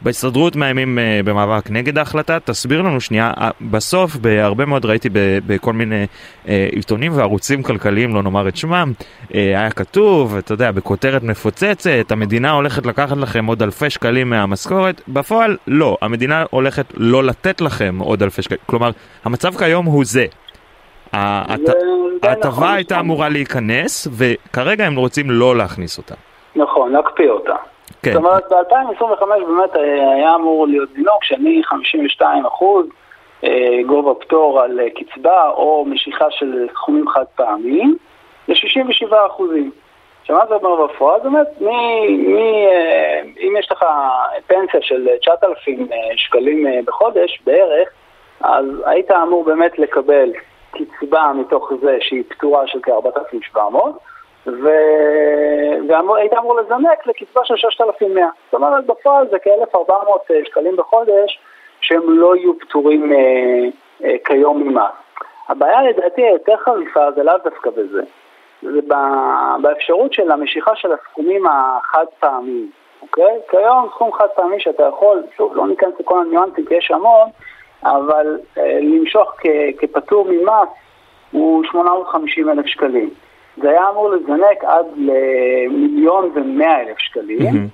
[0.04, 5.10] בהסתדרות מאיימים אה, במאבק נגד ההחלטה, תסביר לנו שנייה, אה, בסוף בהרבה מאוד ראיתי
[5.48, 6.06] בכל מיני
[6.48, 8.92] אה, עיתונים וערוצים כלכליים, לא נאמר את שמם,
[9.30, 15.58] היה כתוב, אתה יודע, בכותרת מפוצצת, המדינה הולכת לקחת לכם עוד אלפי שקלים מהמשכורת, בפועל
[15.68, 18.92] לא, המדינה הולכת לא לתת לכם עוד אלפי שקלים, כלומר,
[19.26, 20.26] המצב כיום הוא זה.
[21.14, 21.60] הת-
[22.22, 22.68] די ההטבה נכון.
[22.68, 26.16] הייתה אמורה להיכנס, וכרגע הם רוצים לא להכניס אותה.
[26.56, 27.54] נכון, להקפיא אותה.
[28.04, 32.86] כן, זאת אומרת, ב-2025 באמת אה, היה אמור להיות זינוק שמ-52 אחוז
[33.44, 37.98] אה, גובה פטור על אה, קצבה או משיכה של סכומים חד פעמיים
[38.48, 39.72] ל-67 אחוזים.
[40.22, 41.20] עכשיו מה זה אומר בפועל?
[41.24, 43.86] באמת, מ, מ, אה, אם יש לך
[44.48, 47.90] פנסיה של 9,000 אה, שקלים בחודש בערך,
[48.42, 50.32] אז היית אמור באמת לקבל
[50.72, 54.13] קצבה מתוך זה שהיא פטורה של כ-4,700 ו...
[54.48, 58.26] והיית אמור לזנק לקצבה של 6,100.
[58.46, 61.40] זאת אומרת, בפועל זה כ-1,400 שקלים בחודש
[61.82, 63.18] שהם לא יהיו פטורים אה,
[64.04, 64.92] אה, כיום ממס.
[65.50, 68.02] הבעיה לדעתי היותר חריפה זה לאו דווקא בזה.
[68.62, 68.80] זה
[69.62, 72.70] באפשרות של המשיכה של הסכומים החד פעמיים,
[73.02, 73.40] אוקיי?
[73.50, 77.30] כיום סכום חד פעמי שאתה יכול, שוב, לא ניכנס לכל הניואנסים כי יש המון,
[77.84, 80.70] אבל אה, למשוך כ- כפטור ממס
[81.32, 83.10] הוא 850 אלף שקלים.
[83.58, 87.40] זה היה אמור לזנק עד למיליון ומאה אלף שקלים.
[87.44, 87.68] מהמם.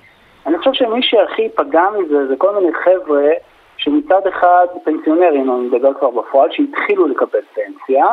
[0.46, 3.30] אני חושב שמי שהכי ייפגע מזה זה כל מיני חבר'ה
[3.76, 8.04] שמצד אחד פנסיונרים, אני מדבר כבר בפועל, שהתחילו לקבל פנסיה,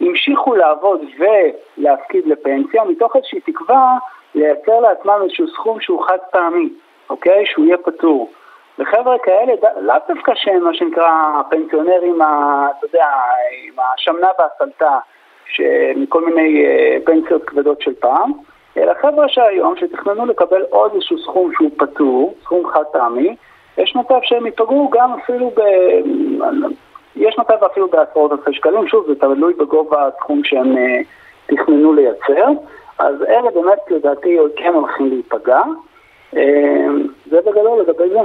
[0.00, 3.98] המשיכו לעבוד ולהפקיד לפנסיה מתוך איזושהי תקווה
[4.34, 6.68] לייצר לעצמם איזשהו סכום שהוא חד פעמי,
[7.10, 7.46] אוקיי?
[7.46, 8.30] שהוא יהיה פטור.
[8.78, 13.06] וחבר'ה כאלה, לאו דווקא שהם מה שנקרא הפנסיונרים, ה- אתה יודע,
[13.66, 14.98] עם השמנה והסלטה,
[15.96, 18.32] מכל מיני אה, פנסיות כבדות של פעם,
[18.76, 23.36] אלא חבר'ה שהיום, שתכננו לקבל עוד איזשהו סכום שהוא פטור, סכום חד פעמי,
[23.78, 25.60] יש מצב שהם ייפגעו גם אפילו ב...
[27.16, 31.00] יש מצב אפילו בעשרות אלפי שקלים, שוב, זה תלוי בגובה הסכום שהם אה,
[31.46, 32.48] תכננו לייצר,
[32.98, 35.62] אז אלה באמת לדעתי כן הולכים להיפגע.
[36.36, 36.86] אה,
[37.30, 38.20] זה בגדול לגבי זה.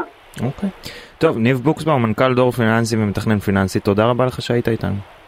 [0.46, 0.70] אוקיי.
[1.18, 5.21] טוב, ניב בוקסבאום, מנכ"ל דור פיננסי ומתכנן פיננסי, תודה רבה לך שהיית איתנו.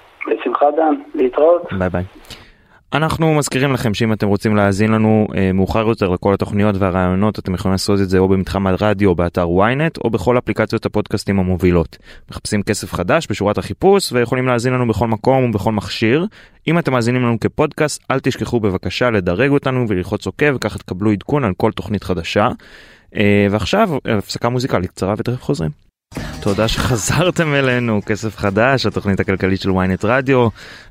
[0.64, 1.62] בשמחה דן, להתראות.
[1.80, 2.04] ביי ביי.
[2.94, 7.54] אנחנו מזכירים לכם שאם אתם רוצים להאזין לנו אה, מאוחר יותר לכל התוכניות והרעיונות אתם
[7.54, 11.98] יכולים לעשות את זה או במתחם הרדיו או באתר ynet או בכל אפליקציות הפודקאסטים המובילות.
[12.32, 16.26] מחפשים כסף חדש בשורת החיפוש ויכולים להאזין לנו בכל מקום ובכל מכשיר.
[16.68, 21.44] אם אתם מאזינים לנו כפודקאסט אל תשכחו בבקשה לדרג אותנו וללחוץ עוקב וככה תקבלו עדכון
[21.44, 22.50] על כל תוכנית חדשה.
[23.16, 25.93] אה, ועכשיו הפסקה מוזיקלית קצרה ותכף חוזרים.
[26.42, 30.48] תודה שחזרתם אלינו, כסף חדש, התוכנית הכלכלית של ynet רדיו,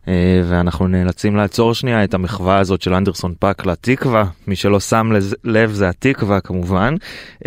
[0.08, 5.12] אה, ואנחנו נאלצים לעצור שנייה את המחווה הזאת של אנדרסון פאק לתקווה, מי שלא שם
[5.44, 6.94] לב זה התקווה כמובן,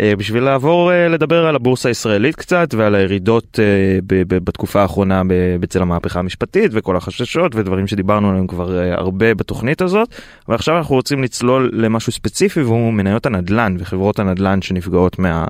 [0.00, 3.58] אה, בשביל לעבור אה, לדבר על הבורסה הישראלית קצת ועל הירידות
[4.06, 5.22] בתקופה האחרונה
[5.60, 10.08] בצל המהפכה המשפטית וכל החששות ודברים שדיברנו עליהם כבר הרבה בתוכנית הזאת,
[10.48, 15.46] ועכשיו אנחנו רוצים לצלול למשהו ספציפי והוא מניות הנדל"ן וחברות הנדל"ן שנפגעות מה,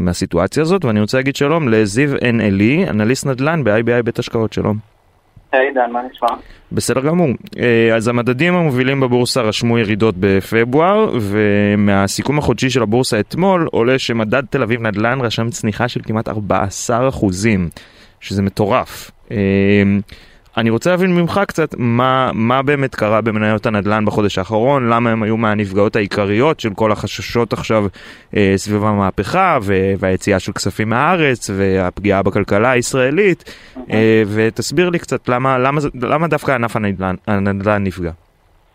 [0.00, 4.76] מהסיטואציה הזאת, ואני רוצה להגיד שלום לזיו עין אלי, אנליסט נדל"ן ב-IBI בית השקעות, שלום.
[5.52, 6.28] היי דן, מה נשמע?
[6.72, 7.28] בסדר גמור.
[7.58, 14.42] אה, אז המדדים המובילים בבורסה רשמו ירידות בפברואר, ומהסיכום החודשי של הבורסה אתמול עולה שמדד
[14.50, 17.68] תל אביב נדל"ן רשם צניחה של כמעט 14 אחוזים,
[18.20, 19.10] שזה מטורף.
[20.58, 25.22] אני רוצה להבין ממך קצת מה, מה באמת קרה במניות הנדל"ן בחודש האחרון, למה הם
[25.22, 27.82] היו מהנפגעות העיקריות של כל החששות עכשיו
[28.36, 29.58] אה, סביב המהפכה
[29.98, 33.44] והיציאה של כספים מהארץ והפגיעה בכלכלה הישראלית,
[33.92, 38.10] אה, ותסביר לי קצת למה, למה, למה דווקא ענף הנדל"ן, הנדל"ן נפגע.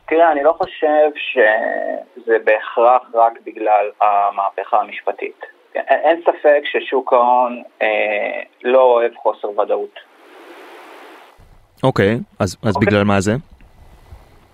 [0.08, 5.46] תראה, אני לא חושב שזה בהכרח רק בגלל המהפכה המשפטית.
[5.76, 10.13] אין ספק ששוק ההון אה, לא אוהב חוסר ודאות.
[11.84, 12.88] אוקיי, אז, אז אוקיי.
[12.88, 13.32] בגלל מה זה?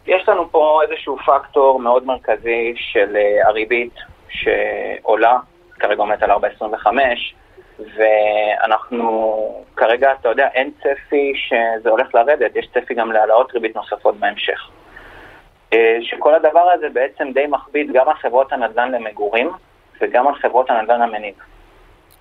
[0.08, 3.94] יש לנו פה איזשהו פקטור מאוד מרכזי של uh, הריבית
[4.30, 5.38] שעולה,
[5.80, 6.88] כרגע עומדת על 4.25,
[7.96, 14.16] ואנחנו כרגע, אתה יודע, אין צפי שזה הולך לרדת, יש צפי גם להעלאות ריבית נוספות
[14.16, 14.70] בהמשך.
[15.74, 19.52] Uh, שכל הדבר הזה בעצם די מכביד גם על חברות הנדל"ן למגורים
[20.02, 21.36] וגם על חברות הנדל"ן המניב.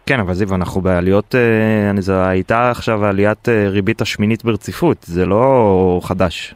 [0.08, 4.96] כן, אבל זיו, אנחנו בעליות, אה, אני, זו הייתה עכשיו עליית אה, ריבית השמינית ברציפות,
[5.00, 6.54] זה לא חדש.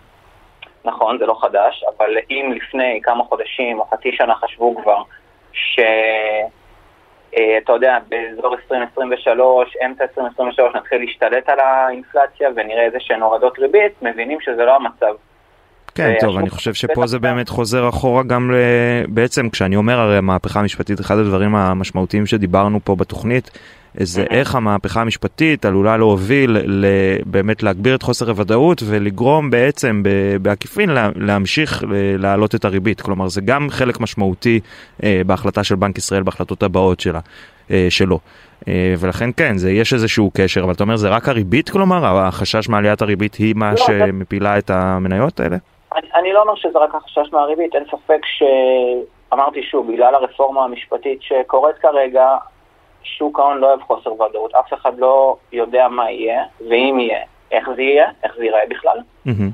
[0.85, 5.03] נכון, זה לא חדש, אבל אם לפני כמה חודשים או חצי שנה חשבו כבר
[5.53, 6.53] שאתה
[7.38, 14.03] אה, יודע, באזור 2023, אמצע 2023 נתחיל להשתלט על האינפלציה ונראה איזה שהן הורדות ריבית,
[14.03, 15.15] מבינים שזה לא המצב.
[15.94, 18.50] כן, טוב, אני חושב שפה זה באמת חוזר אחורה גם
[19.09, 23.50] בעצם כשאני אומר הרי המהפכה המשפטית, אחד הדברים המשמעותיים שדיברנו פה בתוכנית,
[23.94, 26.57] זה איך המהפכה המשפטית עלולה להוביל
[27.26, 30.02] באמת להגביר את חוסר הוודאות ולגרום בעצם
[30.42, 31.85] בעקיפין להמשיך
[32.18, 33.00] להעלות את הריבית.
[33.00, 34.61] כלומר, זה גם חלק משמעותי
[35.02, 37.20] אה, בהחלטה של בנק ישראל, בהחלטות הבאות שלה,
[37.70, 38.18] אה, שלו.
[38.68, 42.18] אה, ולכן כן, זה, יש איזשהו קשר, אבל אתה אומר זה רק הריבית כלומר?
[42.18, 45.57] החשש מעליית הריבית היא מה לא, שמפילה את המניות האלה?
[45.96, 51.22] אני, אני לא אומר שזה רק החשש מהריבית, אין ספק שאמרתי שוב, בגלל הרפורמה המשפטית
[51.22, 52.37] שקורית כרגע,
[53.02, 57.70] שוק ההון לא אוהב חוסר ודאות, אף אחד לא יודע מה יהיה, ואם יהיה, איך
[57.76, 58.98] זה יהיה, איך זה ייראה בכלל.
[59.26, 59.52] Mm-hmm.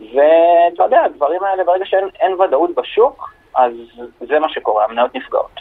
[0.00, 3.72] ואתה יודע, הדברים האלה, ברגע שאין ודאות בשוק, אז
[4.20, 5.60] זה מה שקורה, המניות נפגעות.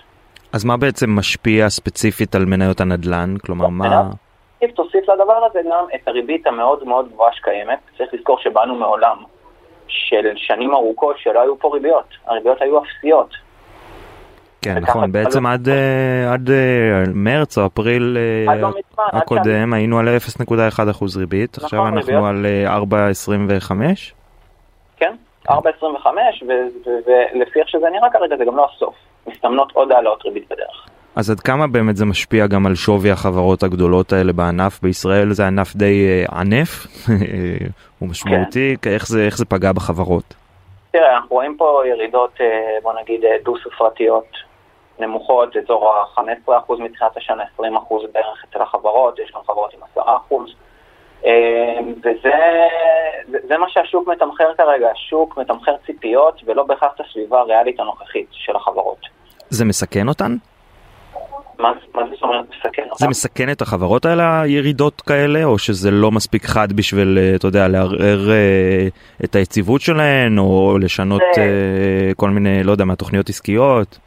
[0.54, 3.36] אז מה בעצם משפיע ספציפית על מניות הנדל"ן?
[3.46, 4.10] כלומר, מה...
[4.76, 7.80] תוסיף לדבר הזה גם את הריבית המאוד מאוד גבוהה שקיימת.
[7.98, 9.18] צריך לזכור שבאנו מעולם
[9.92, 13.36] של שנים ארוכות שלא היו פה ריביות, הריביות היו אפסיות.
[14.62, 20.08] כן, נכון, בעצם עד, אה, עד אה, מרץ או אפריל אה, לא הקודם היינו על
[20.08, 23.74] 0.1% ריבית, נכון, עכשיו אנחנו על 4.25?
[24.98, 25.16] כן,
[25.50, 25.54] 4.25
[27.06, 28.96] ולפי איך שזה נראה כרגע זה גם לא הסוף,
[29.28, 30.91] מסתמנות עוד העלאות ריבית בדרך.
[31.16, 34.80] אז עד כמה באמת זה משפיע גם על שווי החברות הגדולות האלה בענף?
[34.82, 36.88] בישראל זה ענף די ענף,
[38.00, 38.90] הוא משמעותי, כן.
[38.90, 40.34] איך, זה, איך זה פגע בחברות?
[40.92, 42.38] תראה, אנחנו רואים פה ירידות,
[42.84, 44.38] בוא נגיד, דו-ספרתיות
[45.00, 47.64] נמוכות, אזור ה-15% מתחילת השנה, 20%
[48.14, 50.36] בערך אצל החברות, יש גם חברות עם 10%.
[52.04, 52.20] וזה
[53.32, 58.28] זה, זה מה שהשוק מתמחר כרגע, השוק מתמחר ציפיות ולא בהכרח את הסביבה הריאלית הנוכחית
[58.32, 58.98] של החברות.
[59.50, 60.36] זה מסכן אותן?
[61.62, 62.96] מה, מה זה זאת אומרת מסכן אותן?
[62.96, 67.48] זה מסכן את החברות האלה, ירידות כאלה, או שזה לא מספיק חד בשביל, אה, אתה
[67.48, 68.88] יודע, לערער אה,
[69.24, 71.42] את היציבות שלהן, או לשנות זה...
[71.42, 73.98] אה, כל מיני, לא יודע, מהתוכניות עסקיות?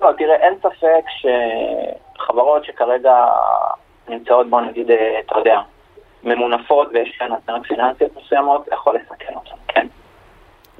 [0.00, 1.04] לא, תראה, אין ספק
[2.18, 3.14] שחברות שכרגע
[4.08, 4.90] נמצאות, בוא נגיד,
[5.26, 5.60] אתה יודע,
[6.24, 9.86] ממונפות ויש להן התנאות פיננסיות מסוימות, יכול לסכן אותן, כן.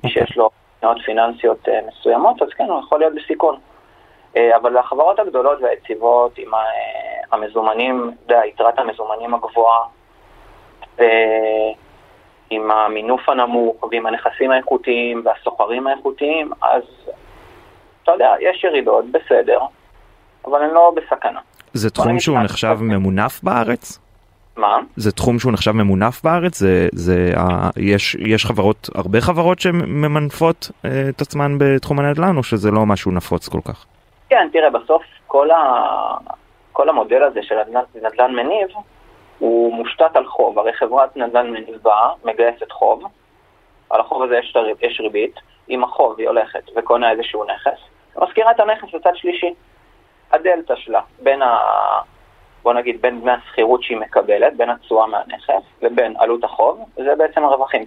[0.05, 0.27] מי אוקיי.
[0.27, 3.57] שיש לו התנאות פיננסיות מסוימות, אז כן, הוא יכול להיות בסיכון.
[4.37, 6.51] אה, אבל החברות הגדולות והיציבות עם
[7.33, 9.85] המזומנים, אתה יודע, יתרת המזומנים הגבוהה,
[12.51, 16.83] עם המינוף הנמוך ועם הנכסים האיכותיים והסוחרים האיכותיים, אז
[18.03, 19.59] אתה יודע, יש ירידות, בסדר,
[20.45, 21.41] אבל הן לא בסכנה.
[21.73, 23.99] זה תחום שהוא נחשב ממונף בארץ?
[24.57, 24.79] מה?
[24.97, 26.59] זה תחום שהוא נחשב ממונף בארץ?
[26.59, 27.41] זה, זה, uh,
[27.77, 33.11] יש, יש חברות, הרבה חברות שממנפות uh, את עצמן בתחום הנדל"ן, או שזה לא משהו
[33.11, 33.87] נפוץ כל כך?
[34.33, 35.85] כן, תראה, בסוף כל, ה...
[36.73, 37.55] כל המודל הזה של
[37.95, 38.69] נדל"ן מניב,
[39.39, 40.59] הוא מושתת על חוב.
[40.59, 43.03] הרי חברת נדל"ן מניב באה, מגייסת חוב,
[43.91, 45.35] על החוב הזה יש, יש ריבית,
[45.69, 47.79] עם החוב היא הולכת וקונה איזשהו נכס,
[48.17, 49.55] מזכירה את הנכס לצד שלישי.
[50.33, 51.59] הדלתא שלה בין ה...
[52.63, 57.45] בוא נגיד בין דמי השכירות שהיא מקבלת, בין התשואה מהנכס לבין עלות החוב, זה בעצם
[57.45, 57.85] הרווחים.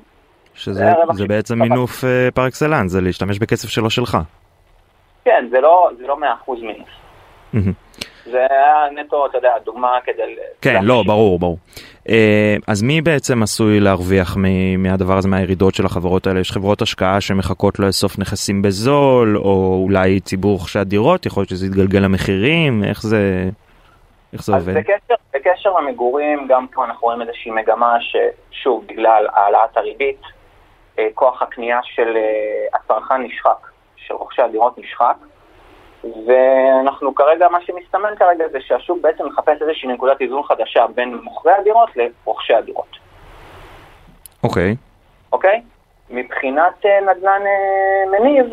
[0.53, 4.17] שזה זה, זה בעצם מינוף uh, פר אקסלנס, זה להשתמש בכסף שלא שלך.
[5.25, 6.89] כן, זה לא, זה לא 100% מינוף.
[8.25, 10.21] זה היה נטו, אתה יודע, דוגמה כדי...
[10.61, 11.57] כן, לא, ברור, ברור.
[12.09, 14.37] אה, אז מי בעצם עשוי להרוויח
[14.77, 16.39] מהדבר הזה, מהירידות של החברות האלה?
[16.39, 21.65] יש חברות השקעה שמחכות לאסוף נכסים בזול, או אולי ציבור רוכשי הדירות, יכול להיות שזה
[21.65, 23.49] יתגלגל למחירים, איך זה,
[24.33, 24.77] איך זה אז עובד?
[24.77, 30.21] בקשר, בקשר למגורים, גם פה אנחנו רואים איזושהי מגמה ששוב, בגלל העלאת הריבית,
[30.99, 35.15] אה, כוח הקנייה של אה, הצרכן נשחק, של רוכשי הדירות נשחק,
[36.03, 41.53] ואנחנו כרגע, מה שמסתמן כרגע זה שהשוק בעצם מחפש איזושהי נקודת איזון חדשה בין מוכרי
[41.53, 42.97] הדירות לרוכשי הדירות,
[44.43, 44.75] אוקיי.
[45.31, 45.61] אוקיי?
[46.09, 48.45] מבחינת אה, נדל"ן אה, מניב,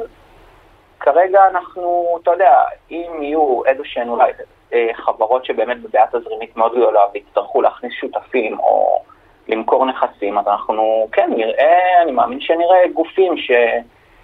[1.01, 4.33] כרגע אנחנו, אתה יודע, אם יהיו איזה שהן אולי
[4.73, 9.03] אה, חברות שבאמת בבעיה תזרימית מאוד גדולה ויצטרכו להכניס שותפים או
[9.49, 13.37] למכור נכסים, אז אנחנו כן נראה, אני מאמין שנראה גופים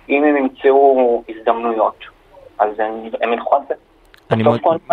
[0.08, 2.04] שאם הם ימצאו הזדמנויות,
[2.58, 2.92] אז הם,
[3.22, 3.74] הם ילכו על זה.
[4.30, 4.42] אני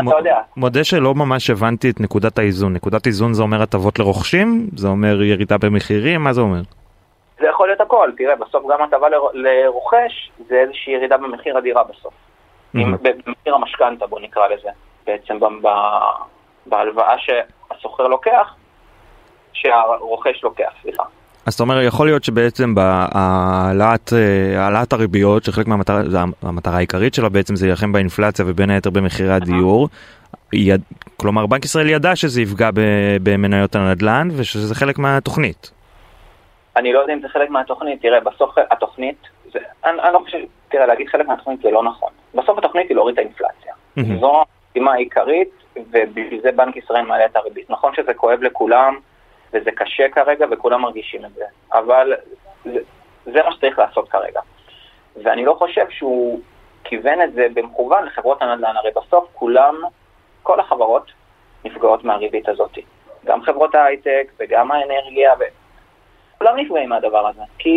[0.10, 2.73] אתה יודע, מודה שלא ממש הבנתי את נקודת האיזון.
[2.73, 4.67] נקודת איזון זה אומר הטבות לרוכשים?
[4.75, 6.23] זה אומר ירידה במחירים?
[6.23, 6.62] מה זה אומר?
[7.39, 11.84] זה יכול להיות הכל, תראה, בסוף גם הטבה לר- לרוכש זה איזושהי ירידה במחיר הדירה
[11.84, 12.13] בסוף.
[12.75, 12.97] אם- Mhm.
[13.25, 14.69] במחיר המשכנתה, בוא נקרא לזה,
[15.08, 15.69] בעצם ב- ב-
[16.65, 18.56] בהלוואה שהשוכר לוקח,
[19.54, 21.04] שהרוכש לוקח, סליחה.
[21.45, 26.01] אז אתה אומר, יכול להיות שבעצם בהעלאת אה, הריביות, שחלק מהמטרה,
[26.41, 29.89] המטרה העיקרית שלה בעצם זה להילחם באינפלציה ובין היתר במחירי הדיור.
[30.53, 30.81] יד,
[31.17, 32.69] כלומר, בנק ישראל ידע שזה יפגע
[33.23, 35.71] במניות הנדל"ן ושזה חלק מהתוכנית.
[36.77, 39.17] אני לא יודע אם זה חלק מהתוכנית, תראה, בסוף התוכנית,
[39.53, 40.38] זה, אני, אני לא חושב,
[40.69, 42.10] תראה, להגיד חלק מהתוכנית זה לא נכון.
[42.36, 43.73] בסוף התוכנית היא להוריד את האינפלציה.
[43.95, 44.19] מהמם.
[44.19, 47.69] זו המשימה העיקרית, ובשביל זה בנק ישראל מעלה את הריבית.
[47.69, 48.95] נכון שזה כואב לכולם,
[49.56, 52.13] וזה קשה כרגע, וכולם מרגישים את זה, אבל
[52.65, 52.80] זה,
[53.26, 54.39] זה מה שצריך לעשות כרגע.
[55.24, 56.39] ואני לא חושב שהוא
[56.84, 59.76] כיוון את זה במכוון לחברות הנדל"ן, הרי בסוף כולם,
[60.44, 61.12] כל החברות
[61.65, 62.78] נפגעות מהריבית הזאת.
[63.26, 65.44] גם חברות ההייטק וגם האנרגיה, ו...
[66.38, 67.70] כולם נפגעים מהדבר הזה, כי...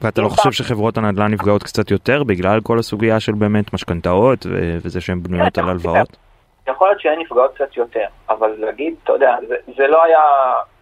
[0.00, 4.46] ואתה לא אם חושב שחברות הנדל"ן נפגעות קצת יותר בגלל כל הסוגיה של באמת משכנתאות
[4.46, 5.68] ו- וזה שהן בנויות כן, על.
[5.68, 6.23] הלוואות?
[6.68, 10.20] יכול להיות שהן נפגעות קצת יותר, אבל להגיד, אתה יודע, זה, זה לא היה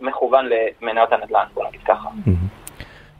[0.00, 2.08] מכוון למניות הנדל"ן, בוא נגיד ככה.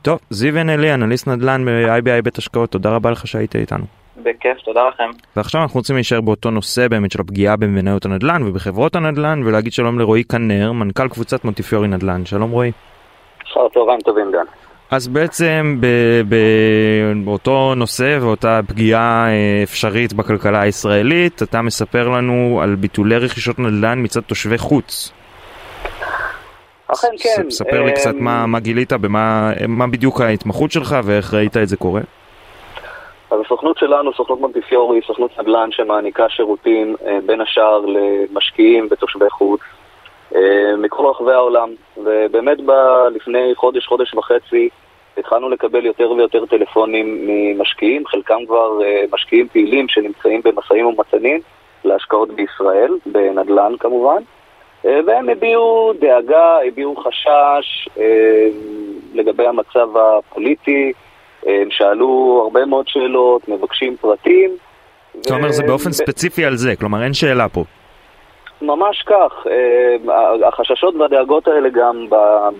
[0.02, 3.84] טוב, זיו אנלי, אנליסט נדל"ן ב-IBI בית השקעות, תודה רבה לך שהיית איתנו.
[4.16, 5.10] בכיף, תודה לכם.
[5.36, 9.98] ועכשיו אנחנו רוצים להישאר באותו נושא באמת של הפגיעה במניות הנדל"ן ובחברות הנדל"ן ולהגיד שלום
[9.98, 12.26] לרועי כנר, מנכ"ל קבוצת מוטיפיורי נדל"ן.
[12.26, 12.72] שלום רועי.
[13.52, 14.61] אחר צהריים טובים דן.
[14.92, 15.80] אז בעצם
[17.24, 24.02] באותו נושא ואותה פגיעה אה, אפשרית בכלכלה הישראלית, אתה מספר לנו על ביטולי רכישות נדל"ן
[24.02, 25.12] מצד תושבי חוץ.
[26.86, 27.50] אכן כן.
[27.50, 31.76] ספר לי קצת מה, מה גילית, במה מה בדיוק ההתמחות שלך ואיך ראית את זה
[31.76, 32.00] קורה.
[33.30, 39.60] אז הסוכנות שלנו, סוכנות מונטיפיורי, סוכנות נדל"ן שמעניקה שירותים אה, בין השאר למשקיעים ותושבי חוץ
[40.34, 41.68] אה, מכל רחבי העולם.
[41.96, 44.68] ובאמת ב- לפני חודש, חודש וחצי,
[45.18, 51.40] התחלנו לקבל יותר ויותר טלפונים ממשקיעים, חלקם כבר אה, משקיעים פעילים שנמצאים במשאים ומתנים
[51.84, 54.22] להשקעות בישראל, בנדל"ן כמובן.
[54.86, 58.48] אה, והם הביעו דאגה, הביעו חשש אה,
[59.14, 60.92] לגבי המצב הפוליטי,
[61.46, 64.50] הם שאלו הרבה מאוד שאלות, מבקשים פרטים.
[65.20, 67.64] אתה אומר זה באופן ספציפי על זה, כלומר אין שאלה פה.
[68.62, 69.46] ממש כך.
[70.44, 72.06] החששות והדאגות האלה גם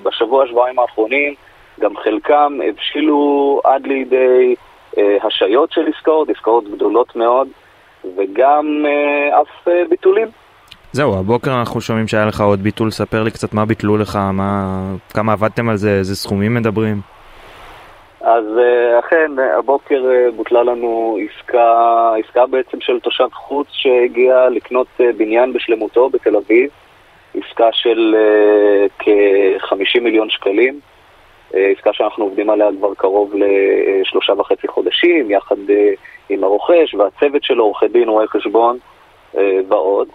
[0.02, 1.34] בשבוע, שבועיים האחרונים,
[1.82, 4.54] גם חלקם הבשילו עד לידי
[4.98, 7.48] אה, השעיות של עסקאות, עסקאות גדולות מאוד,
[8.16, 10.28] וגם אה, אף אה, ביטולים.
[10.92, 14.82] זהו, הבוקר אנחנו שומעים שהיה לך עוד ביטול, ספר לי קצת מה ביטלו לך, מה,
[15.14, 17.00] כמה עבדתם על זה, איזה סכומים מדברים.
[18.20, 24.86] אז אה, אכן, הבוקר אה, בוטלה לנו עסקה, עסקה בעצם של תושב חוץ שהגיע לקנות
[25.00, 26.70] אה, בניין בשלמותו בתל אביב,
[27.34, 30.80] עסקה של אה, כ-50 מיליון שקלים,
[31.52, 35.92] עסקה שאנחנו עובדים עליה כבר קרוב לשלושה וחצי חודשים, יחד אה,
[36.28, 38.78] עם הרוכש והצוות שלו, עורכי דין, רואי חשבון
[39.36, 40.08] אה, ועוד.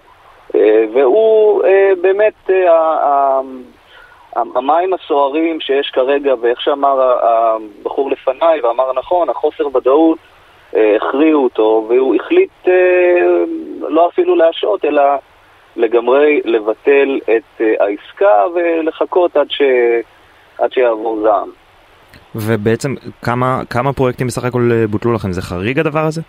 [0.56, 3.42] אה, והוא אה, באמת אה,
[4.36, 10.18] המים הסוערים שיש כרגע, ואיך שאמר הבחור לפניי, ואמר נכון, החוסר ודאות
[10.76, 13.44] אה, הכריעו אותו, והוא החליט אה,
[13.80, 15.04] לא אפילו להשעות, אלא
[15.76, 19.62] לגמרי לבטל את אה, העסקה ולחכות עד, ש...
[20.60, 21.50] עד שיעבור זעם.
[22.36, 25.32] ובעצם כמה, כמה פרויקטים בסך הכל אה, בוטלו לכם?
[25.32, 26.22] זה חריג הדבר הזה?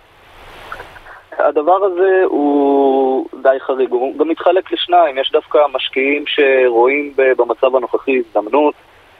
[1.39, 8.21] הדבר הזה הוא די חריג, הוא גם מתחלק לשניים, יש דווקא משקיעים שרואים במצב הנוכחי
[8.25, 8.73] הזדמנות,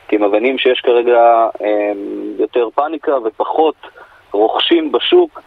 [0.07, 1.91] כי הם מבינים שיש כרגע אה,
[2.39, 3.76] יותר פאניקה ופחות
[4.32, 5.41] רוכשים בשוק,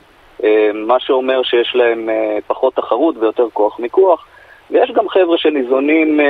[0.74, 2.08] מה שאומר שיש להם
[2.46, 4.26] פחות תחרות ויותר כוח מיקוח.
[4.72, 6.20] ויש גם חבר'ה שניזונים,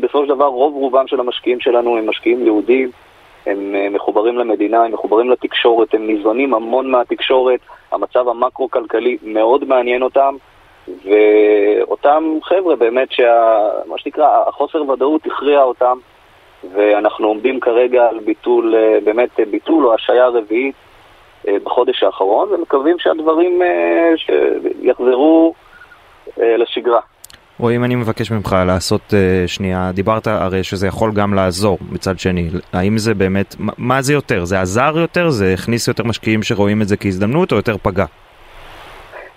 [0.00, 2.90] בסופו של דבר רוב רובם של המשקיעים שלנו הם משקיעים יהודים,
[3.46, 7.60] הם מחוברים למדינה, הם מחוברים לתקשורת, הם ניזונים המון מהתקשורת,
[7.92, 10.34] המצב המקרו-כלכלי מאוד מעניין אותם,
[10.88, 15.98] ואותם חבר'ה באמת, שה, מה שנקרא, החוסר ודאות הכריע אותם,
[16.72, 18.74] ואנחנו עומדים כרגע על ביטול,
[19.04, 20.74] באמת ביטול או השעיה רביעית
[21.62, 23.62] בחודש האחרון, ומקווים שהדברים
[24.80, 25.54] יחזרו
[26.36, 27.00] לשגרה.
[27.62, 32.18] או אם אני מבקש ממך לעשות uh, שנייה, דיברת הרי שזה יכול גם לעזור מצד
[32.18, 34.44] שני, האם זה באמת, מה זה יותר?
[34.44, 35.30] זה עזר יותר?
[35.30, 38.04] זה הכניס יותר משקיעים שרואים את זה כהזדמנות או יותר פגע?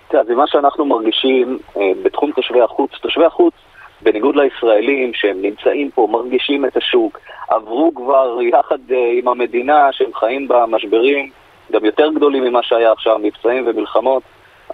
[0.08, 2.90] תראה, זה מה שאנחנו מרגישים uh, בתחום תושבי החוץ.
[3.00, 3.54] תושבי החוץ,
[4.02, 10.10] בניגוד לישראלים שהם נמצאים פה, מרגישים את השוק, עברו כבר יחד uh, עם המדינה שהם
[10.14, 11.30] חיים במשברים
[11.72, 14.22] גם יותר גדולים ממה שהיה עכשיו, מבצעים ומלחמות,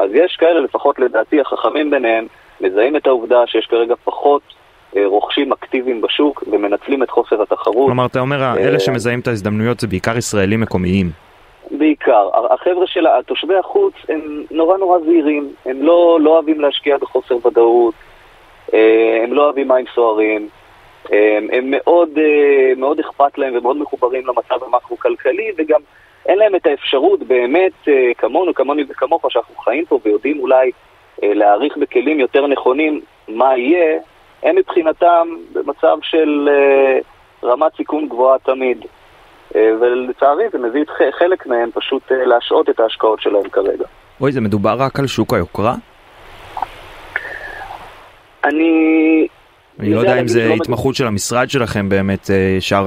[0.00, 2.26] אז יש כאלה, לפחות לדעתי, החכמים ביניהם,
[2.62, 4.42] מזהים את העובדה שיש כרגע פחות
[4.96, 7.86] אה, רוכשים אקטיביים בשוק ומנצלים את חוסר התחרות.
[7.86, 11.10] כלומר, אתה אומר, אה, אלה שמזהים את ההזדמנויות זה בעיקר ישראלים מקומיים.
[11.70, 12.28] בעיקר.
[12.50, 17.94] החבר'ה של תושבי החוץ הם נורא נורא זהירים, הם לא, לא אוהבים להשקיע בחוסר ודאות,
[18.74, 20.48] אה, הם לא אוהבים מים סוערים,
[21.52, 22.18] הם מאוד,
[22.76, 25.80] מאוד אכפת להם ומאוד מחוברים למצב המקרו-כלכלי וגם
[26.26, 27.72] אין להם את האפשרות באמת,
[28.18, 30.70] כמונו, כמוני וכמוך, שאנחנו חיים פה ויודעים אולי
[31.22, 33.98] להעריך בכלים יותר נכונים מה יהיה,
[34.42, 36.98] הם מבחינתם במצב של אה,
[37.50, 38.84] רמת סיכון גבוהה תמיד.
[39.56, 43.84] אה, ולצערי זה מביא את חלק מהם פשוט להשעות את ההשקעות שלהם כרגע.
[44.20, 45.74] אוי, זה מדובר רק על שוק היוקרה?
[48.44, 49.26] אני...
[49.80, 52.86] אני לא יודע אם זה לא התמחות של המשרד שלכם באמת, שאר,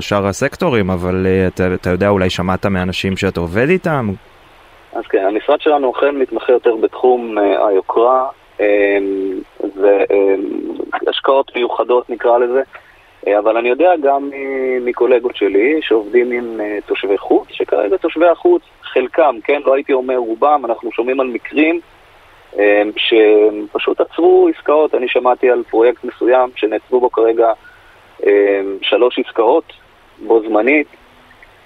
[0.00, 4.12] שאר הסקטורים, אבל אתה, אתה יודע, אולי שמעת מאנשים שאתה עובד איתם?
[4.96, 8.28] אז כן, המשרד שלנו אכן מתמחה יותר בתחום uh, היוקרה
[11.06, 14.30] והשקעות um, מיוחדות נקרא לזה, uh, אבל אני יודע גם
[14.80, 20.16] מקולגות שלי שעובדים עם uh, תושבי חוץ, שכרגע תושבי החוץ, חלקם, כן, לא הייתי אומר
[20.16, 21.80] רובם, אנחנו שומעים על מקרים
[22.52, 22.58] um,
[22.96, 27.52] שפשוט עצרו עסקאות, אני שמעתי על פרויקט מסוים שנעצרו בו כרגע
[28.20, 28.26] um,
[28.82, 29.72] שלוש עסקאות
[30.26, 30.86] בו זמנית.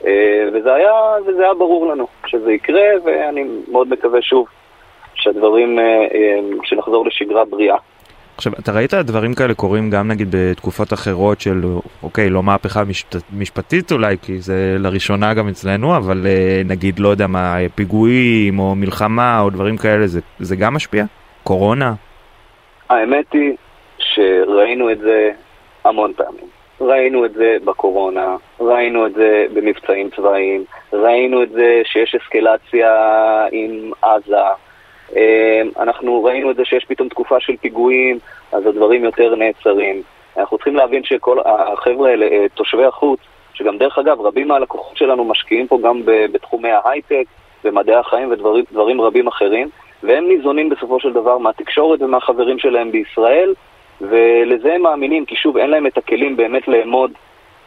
[0.06, 0.92] אה, וזה היה,
[1.26, 4.46] וזה היה ברור לנו שזה יקרה, ואני מאוד מקווה שוב
[5.14, 7.76] שהדברים, אה, אה, שנחזור לשגרה בריאה.
[8.36, 11.60] עכשיו, אתה ראית דברים כאלה קורים גם נגיד בתקופות אחרות של,
[12.02, 16.26] אוקיי, לא מהפכה משפט, משפטית אולי, כי זה לראשונה גם אצלנו, אבל
[16.64, 21.04] נגיד, לא יודע מה, פיגועים או מלחמה או דברים כאלה, זה, זה גם משפיע?
[21.44, 21.92] קורונה?
[22.90, 23.52] האמת היא
[23.98, 25.30] שראינו את זה
[25.84, 26.59] המון פעמים.
[26.80, 32.92] ראינו את זה בקורונה, ראינו את זה במבצעים צבאיים, ראינו את זה שיש אסקלציה
[33.52, 34.36] עם עזה,
[35.16, 38.18] אמ, אנחנו ראינו את זה שיש פתאום תקופה של פיגועים,
[38.52, 40.02] אז הדברים יותר נעצרים.
[40.36, 43.20] אנחנו צריכים להבין שכל החבר'ה האלה, אה, תושבי החוץ,
[43.54, 47.24] שגם דרך אגב, רבים מהלקוחות שלנו משקיעים פה גם בתחומי ההייטק,
[47.64, 49.68] במדעי החיים ודברים רבים אחרים,
[50.02, 53.54] והם ניזונים בסופו של דבר מהתקשורת ומהחברים שלהם בישראל,
[54.00, 57.12] ולזה הם מאמינים, כי שוב, אין להם את הכלים באמת לאמוד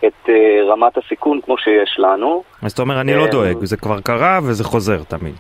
[0.06, 0.32] את uh,
[0.68, 2.44] רמת הסיכון כמו שיש לנו.
[2.62, 5.34] אז אתה אומר, אני לא אה, דואג, זה כבר קרה וזה חוזר תמיד.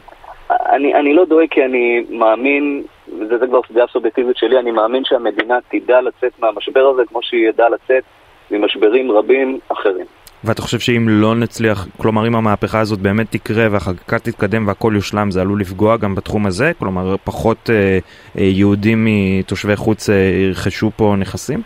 [0.49, 2.83] אני, אני לא דואג כי אני מאמין,
[3.19, 7.69] וזה כבר סוגיה סובייקטיבית שלי, אני מאמין שהמדינה תדע לצאת מהמשבר הזה כמו שהיא ידעה
[7.69, 8.03] לצאת
[8.51, 10.05] ממשברים רבים אחרים.
[10.45, 15.31] ואתה חושב שאם לא נצליח, כלומר אם המהפכה הזאת באמת תקרה והחקיקה תתקדם והכל יושלם,
[15.31, 16.71] זה עלול לפגוע גם בתחום הזה?
[16.79, 17.97] כלומר פחות אה,
[18.37, 20.15] אה, יהודים מתושבי חוץ אה,
[20.49, 21.61] ירכשו פה נכסים?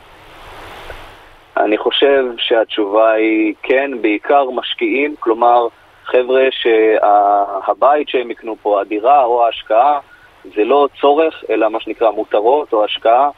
[1.58, 5.68] אני חושב שהתשובה היא כן, בעיקר משקיעים, כלומר
[6.06, 10.00] חבר'ה שהבית שהם יקנו פה, הדירה או ההשקעה,
[10.56, 13.30] זה לא צורך, אלא מה שנקרא מותרות או השקעה.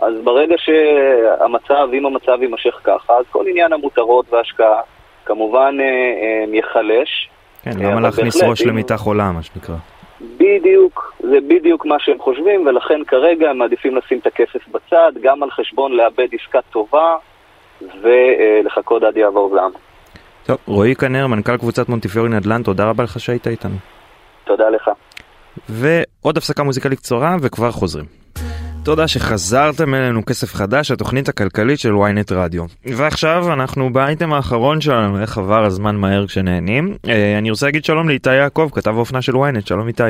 [0.00, 4.80] אז ברגע שהמצב, אם המצב יימשך ככה, אז כל עניין המותרות וההשקעה
[5.24, 7.30] כמובן אה, אה, ייחלש.
[7.62, 9.74] כן, למה להכניס ראש למיטה חולה, מה שנקרא.
[10.20, 15.42] בדיוק, זה בדיוק מה שהם חושבים, ולכן כרגע הם מעדיפים לשים את הכסף בצד, גם
[15.42, 17.16] על חשבון לאבד עסקה טובה
[18.02, 19.70] ולחכות עד יעבור זעם.
[20.46, 23.76] טוב, רועי כנר, מנכ"ל קבוצת מונטיפיורי נדל"ן, תודה רבה לך שהיית איתנו.
[24.44, 24.90] תודה לך.
[25.68, 28.04] ועוד הפסקה מוזיקלית קצרה וכבר חוזרים.
[28.84, 32.64] תודה שחזרתם אלינו כסף חדש, התוכנית הכלכלית של ynet רדיו.
[32.84, 36.96] ועכשיו אנחנו באייטם האחרון שלנו, איך עבר הזמן מהר כשנהנים.
[37.08, 40.02] אה, אני רוצה להגיד שלום לאיתי יעקב, כתב האופנה של ynet, שלום איתי.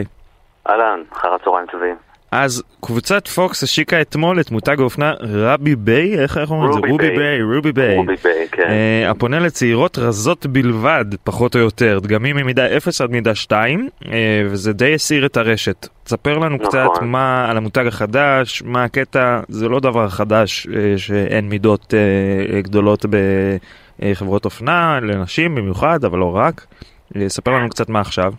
[0.68, 2.09] אהלן, אחר הצהריים טובים.
[2.33, 6.91] אז קבוצת פוקס השיקה אתמול את מותג האופנה רבי ביי, איך אנחנו אומרים את זה?
[6.91, 7.97] רובי ביי, רובי ביי.
[7.97, 8.62] רובי ביי, כן.
[8.62, 14.12] אה, הפונה לצעירות רזות בלבד, פחות או יותר, דגמים ממידה 0 עד מידה 2, אה,
[14.47, 15.89] וזה די הסיר את הרשת.
[16.05, 16.66] תספר לנו נכון.
[16.66, 22.61] קצת מה על המותג החדש, מה הקטע, זה לא דבר חדש אה, שאין מידות אה,
[22.61, 23.07] גדולות
[24.01, 26.66] בחברות אופנה, לנשים במיוחד, אבל לא רק.
[27.28, 28.33] ספר לנו קצת מה עכשיו.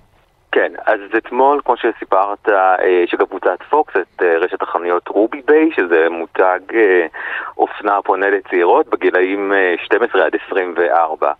[0.52, 5.70] כן, אז אתמול, כמו שסיפרת, אה, שגם קבוצת פוקס, את אה, רשת החנויות רובי ביי,
[5.76, 7.06] שזה מותג אה,
[7.58, 11.32] אופנה פונה לצעירות בגילאים אה, 12 עד 24.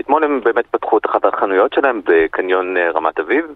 [0.00, 3.46] אתמול הם באמת פתחו את אחת החנויות שלהם בקניון רמת אביב,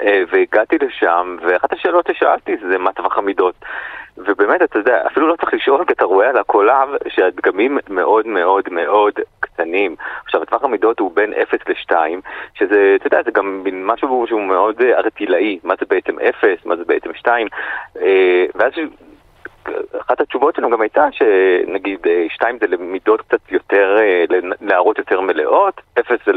[0.00, 3.54] והגעתי לשם, ואחת השאלות ששאלתי זה מה טווח המידות.
[4.18, 8.64] ובאמת, אתה יודע, אפילו לא צריך לשאול, כי אתה רואה על הקולב שהדגמים מאוד מאוד
[8.70, 9.96] מאוד קטנים.
[10.24, 11.94] עכשיו, טווח המידות הוא בין 0 ל-2,
[12.54, 16.76] שזה, אתה יודע, זה גם משהו שהוא מאוד אה, ארטילאי, מה זה בעצם 0, מה
[16.76, 17.46] זה בעצם 2,
[18.00, 18.72] אה, ואז
[20.00, 25.80] אחת התשובות שלנו גם הייתה שנגיד 2 זה למידות קצת יותר, אה, לנערות יותר מלאות,
[26.00, 26.32] 0 זה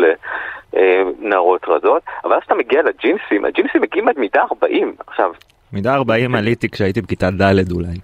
[0.74, 4.96] לנערות רזות, אבל אז אתה מגיע לג'ינסים, הג'ינסים מגיעים עד מידה 40.
[5.08, 5.32] עכשיו,
[5.76, 8.00] מידה 40 עליתי כשהייתי בכיתה ד' אולי.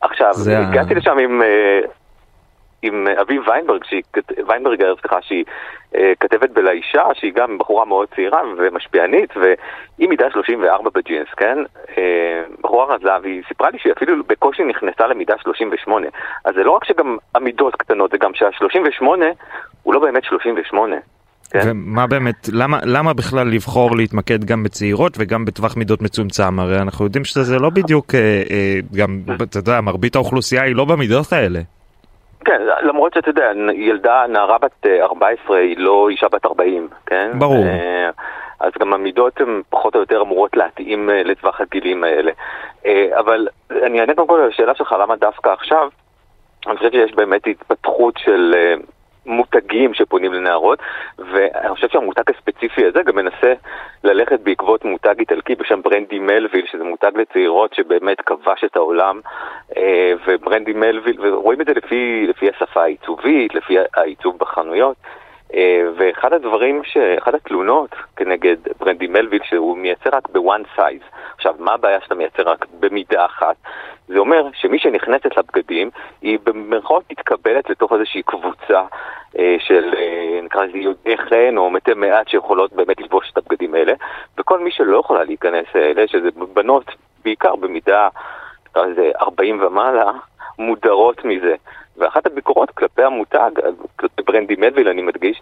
[0.00, 1.80] עכשיו, הגעתי לשם עם, אה,
[2.82, 4.02] עם אביב ויינברג, שהיא,
[4.48, 5.44] ויינברגר, סליחה, שהיא
[5.96, 11.58] אה, כתבת בלאישה, שהיא גם בחורה מאוד צעירה ומשפיענית, והיא מידה 34 בג'ינס, כן?
[11.98, 16.06] אה, בחורה רזה, והיא סיפרה לי שהיא אפילו בקושי נכנסה למידה 38.
[16.44, 19.04] אז זה לא רק שגם המידות קטנות, זה גם שה-38
[19.82, 20.96] הוא לא באמת 38.
[21.50, 21.60] כן?
[21.64, 26.60] ומה באמת, למה, למה בכלל לבחור להתמקד גם בצעירות וגם בטווח מידות מצומצם?
[26.60, 30.84] הרי אנחנו יודעים שזה לא בדיוק, אה, אה, גם, אתה יודע, מרבית האוכלוסייה היא לא
[30.84, 31.60] במידות האלה.
[32.44, 37.30] כן, למרות שאתה יודע, ילדה, נערה בת אה, 14 היא לא אישה בת 40, כן?
[37.38, 37.64] ברור.
[37.64, 38.10] אה,
[38.60, 42.32] אז גם המידות הן פחות או יותר אמורות להתאים אה, לטווח הגילים האלה.
[42.86, 45.88] אה, אבל אני אענה קודם כל על השאלה שלך, למה דווקא עכשיו?
[46.66, 48.74] אני חושב שיש באמת התפתחות של אה,
[49.28, 50.78] מותגים שפונים לנערות,
[51.18, 53.52] ואני חושב שהמותג הספציפי הזה גם מנסה
[54.04, 59.20] ללכת בעקבות מותג איטלקי בשם ברנדי מלוויל, שזה מותג לצעירות שבאמת כבש את העולם,
[59.76, 64.96] אה, וברנדי מלוויל, ורואים את זה לפי, לפי השפה העיצובית, לפי העיצוב בחנויות.
[65.54, 66.96] אה, ואחד הדברים, ש...
[66.96, 71.00] אחת התלונות כנגד ברנדי מלוויל, שהוא מייצר רק ב one size.
[71.34, 73.56] עכשיו, מה הבעיה שאתה מייצר רק במידה אחת?
[74.08, 75.90] זה אומר שמי שנכנסת לבגדים,
[76.22, 78.82] היא במרכאות מתקבלת לתוך איזושהי קבוצה
[79.38, 83.74] אה, של, אה, נקרא לזה יודעי חן או מתי מעט שיכולות באמת ללבוש את הבגדים
[83.74, 83.92] האלה,
[84.38, 86.84] וכל מי שלא יכולה להיכנס אלה, שזה בנות
[87.24, 88.08] בעיקר במידה,
[88.70, 90.10] נקרא לזה 40 ומעלה,
[90.58, 91.54] מודרות מזה.
[91.98, 93.50] ואחת הביקורות כלפי המותג,
[93.96, 95.40] כלפי ברנדי מדוויל אני מדגיש,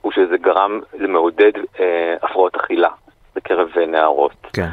[0.00, 2.88] הוא שזה גרם, זה מעודד אה, הפרעות אכילה
[3.36, 4.46] בקרב אה, נערות.
[4.52, 4.68] כן.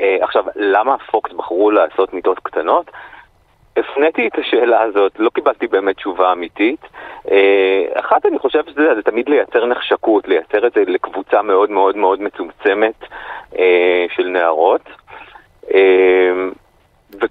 [0.00, 2.90] אה, עכשיו, למה פוקס בחרו לעשות מיטות קטנות?
[3.76, 6.80] הפניתי את השאלה הזאת, לא קיבלתי באמת תשובה אמיתית.
[7.30, 11.96] אה, אחת, אני חושב שזה זה תמיד לייצר נחשקות, לייצר את זה לקבוצה מאוד מאוד
[11.96, 12.94] מאוד מצומצמת
[13.58, 14.88] אה, של נערות.
[15.74, 16.32] אה,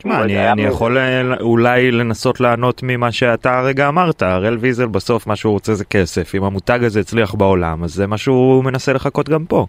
[0.06, 5.28] מה, אני, אני יכול אה, אולי לנסות לענות ממה שאתה הרגע אמרת, הראל ויזל בסוף
[5.28, 8.94] מה שהוא רוצה זה כסף, אם המותג הזה הצליח בעולם אז זה מה שהוא מנסה
[8.94, 9.66] לחכות גם פה.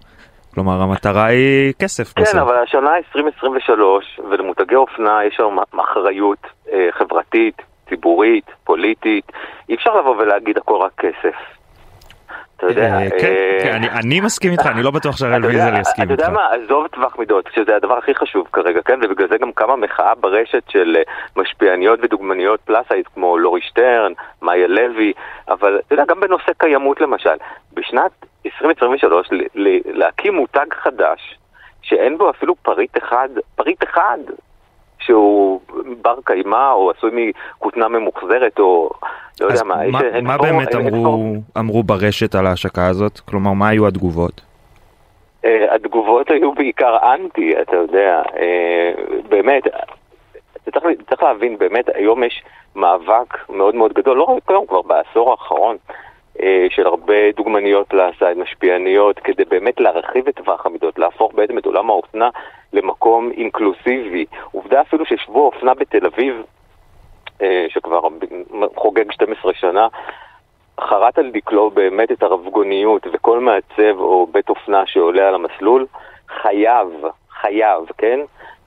[0.55, 2.41] כלומר המטרה היא כסף כן, בסוף.
[2.41, 9.33] אבל השנה 2023, ולמותגי אופנה יש שם אחריות אה, חברתית, ציבורית, פוליטית.
[9.69, 11.37] אי אפשר לבוא ולהגיד הכל רק כסף.
[12.71, 13.73] אתה יודע, אה, כן, אה, כן,
[14.05, 16.23] אני- מסכים איתך, אני לא בטוח שהראל אתה ויזל יסכים אתה איתך.
[16.25, 19.01] יודע מה, עזוב טווח מידות, שזה הדבר הכי חשוב כרגע, כן?
[19.03, 21.03] ובגלל זה גם קמה מחאה ברשת של אה,
[21.37, 24.13] משפיעניות ודוגמניות פלאסייד כמו לורי שטרן,
[24.43, 25.13] מאיה לוי,
[25.49, 27.35] אבל אתה יודע, גם בנושא קיימות למשל,
[27.75, 28.11] בשנת
[28.47, 31.39] 2023 ל- ל- להקים מותג חדש,
[31.83, 34.19] שאין בו אפילו פריט אחד, פריט אחד
[35.05, 35.61] שהוא
[36.03, 37.11] בר קיימא או עשוי
[37.59, 38.91] מכותנה ממוחזרת או
[39.41, 42.87] לא יודע מה, מה- אין מה ספור- באמת אין אמרו- ספור- אמרו ברשת על ההשקה
[42.87, 43.21] הזאת?
[43.21, 44.41] כלומר מה היו התגובות?
[45.45, 48.93] אה, התגובות היו בעיקר אנטי, אתה יודע, אה,
[49.29, 49.63] באמת,
[50.69, 52.43] אתה צריך, צריך להבין, באמת, היום יש
[52.77, 55.77] מאבק מאוד מאוד גדול, לא רק היום, כבר בעשור האחרון,
[56.69, 61.91] של הרבה דוגמניות פלאסייד, משפיעניות, כדי באמת להרחיב את טווח המידות, להפוך בעצם את עולם
[61.91, 62.29] האופנה
[62.73, 64.25] למקום אינקלוסיבי.
[64.53, 66.43] עובדה אפילו ששבוע אופנה בתל אביב,
[67.43, 68.01] אה, שכבר
[68.77, 69.89] חוגג 12 שנה,
[70.81, 75.87] חרט על דקלו באמת את הרבגוניות, וכל מעצב או בית אופנה שעולה על המסלול
[76.29, 76.89] חייב,
[77.31, 78.21] חייב, כן?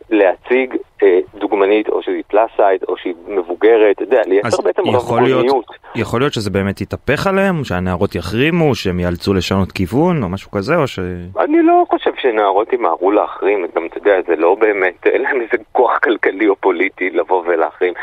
[0.09, 5.65] להציג אה, דוגמנית או שהיא פלאס סייד או שהיא מבוגרת, אתה יודע, לייצר בעצם רבגוניות.
[5.95, 10.75] יכול להיות שזה באמת יתהפך עליהם, שהנערות יחרימו, שהם יאלצו לשנות כיוון או משהו כזה,
[10.75, 10.99] או ש...
[11.39, 15.63] אני לא חושב שנערות ימהרו להחרים, גם אתה יודע, זה לא באמת, אין להם איזה
[15.71, 17.93] כוח כלכלי או פוליטי לבוא ולהחרים.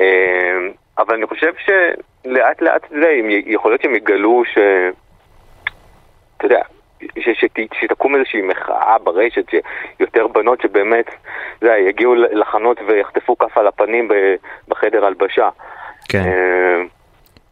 [0.00, 4.58] אה, אבל אני חושב שלאט לאט זה, יכול להיות שהם יגלו ש...
[6.36, 6.62] אתה יודע,
[7.18, 9.44] ש- שת- שתקום איזושהי מחאה ברשת,
[9.98, 11.06] שיותר בנות שבאמת,
[11.62, 14.34] יודע, יגיעו לחנות ויחטפו כף על הפנים ב-
[14.68, 15.48] בחדר הלבשה.
[16.08, 16.82] כן, אה,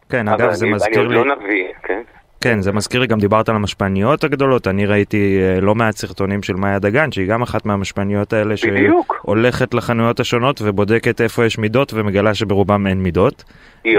[0.09, 1.17] כן, אגב, זה אני- מזכיר אני לי...
[1.17, 2.01] עוד לא נביא, כן?
[2.41, 6.43] כן, זה מזכיר לי, גם דיברת על המשפניות הגדולות, אני ראיתי אה, לא מעט סרטונים
[6.43, 9.19] של מאיה דגן, שהיא גם אחת מהמשפניות האלה, בדיוק.
[9.23, 13.43] שהולכת לחנויות השונות ובודקת איפה יש מידות ומגלה שברובם אין מידות.
[13.85, 13.91] אה.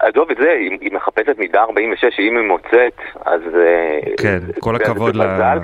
[0.00, 0.50] עזוב את זה,
[0.80, 3.40] היא מחפשת מידה 46, שאם היא מוצאת, אז...
[3.54, 5.58] אה, כן, כל הכבוד ל-.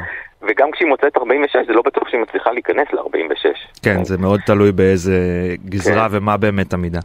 [0.48, 3.82] וגם כשהיא מוצאת 46, זה לא בטוח שהיא מצליחה להיכנס ל-46.
[3.82, 5.18] כן, זה מאוד תלוי באיזה
[5.68, 6.16] גזרה כן.
[6.16, 7.00] ומה באמת המידה.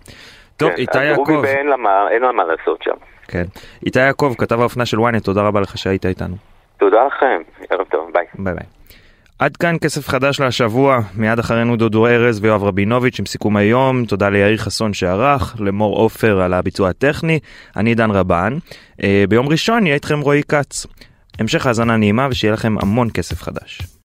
[0.57, 1.45] טוב, איתי רובי יעקב,
[2.11, 2.95] אין לה מה לעשות שם.
[3.29, 3.43] כן,
[3.85, 6.35] איתי יעקב, כתב האופנה של ynet, תודה רבה לך שהיית איתנו.
[6.77, 8.25] תודה לכם, ערב טוב, ביי.
[8.35, 8.65] ביי ביי.
[9.39, 14.29] עד כאן כסף חדש להשבוע, מיד אחרינו דודו ארז ויואב רבינוביץ' עם סיכום היום, תודה
[14.29, 17.39] ליאיר חסון שערך, למור עופר על הביצוע הטכני,
[17.77, 18.57] אני דן רבן.
[19.03, 20.85] אה, ביום ראשון יהיה איתכם רועי כץ.
[21.39, 23.98] המשך האזנה נעימה ושיהיה לכם המון כסף חדש.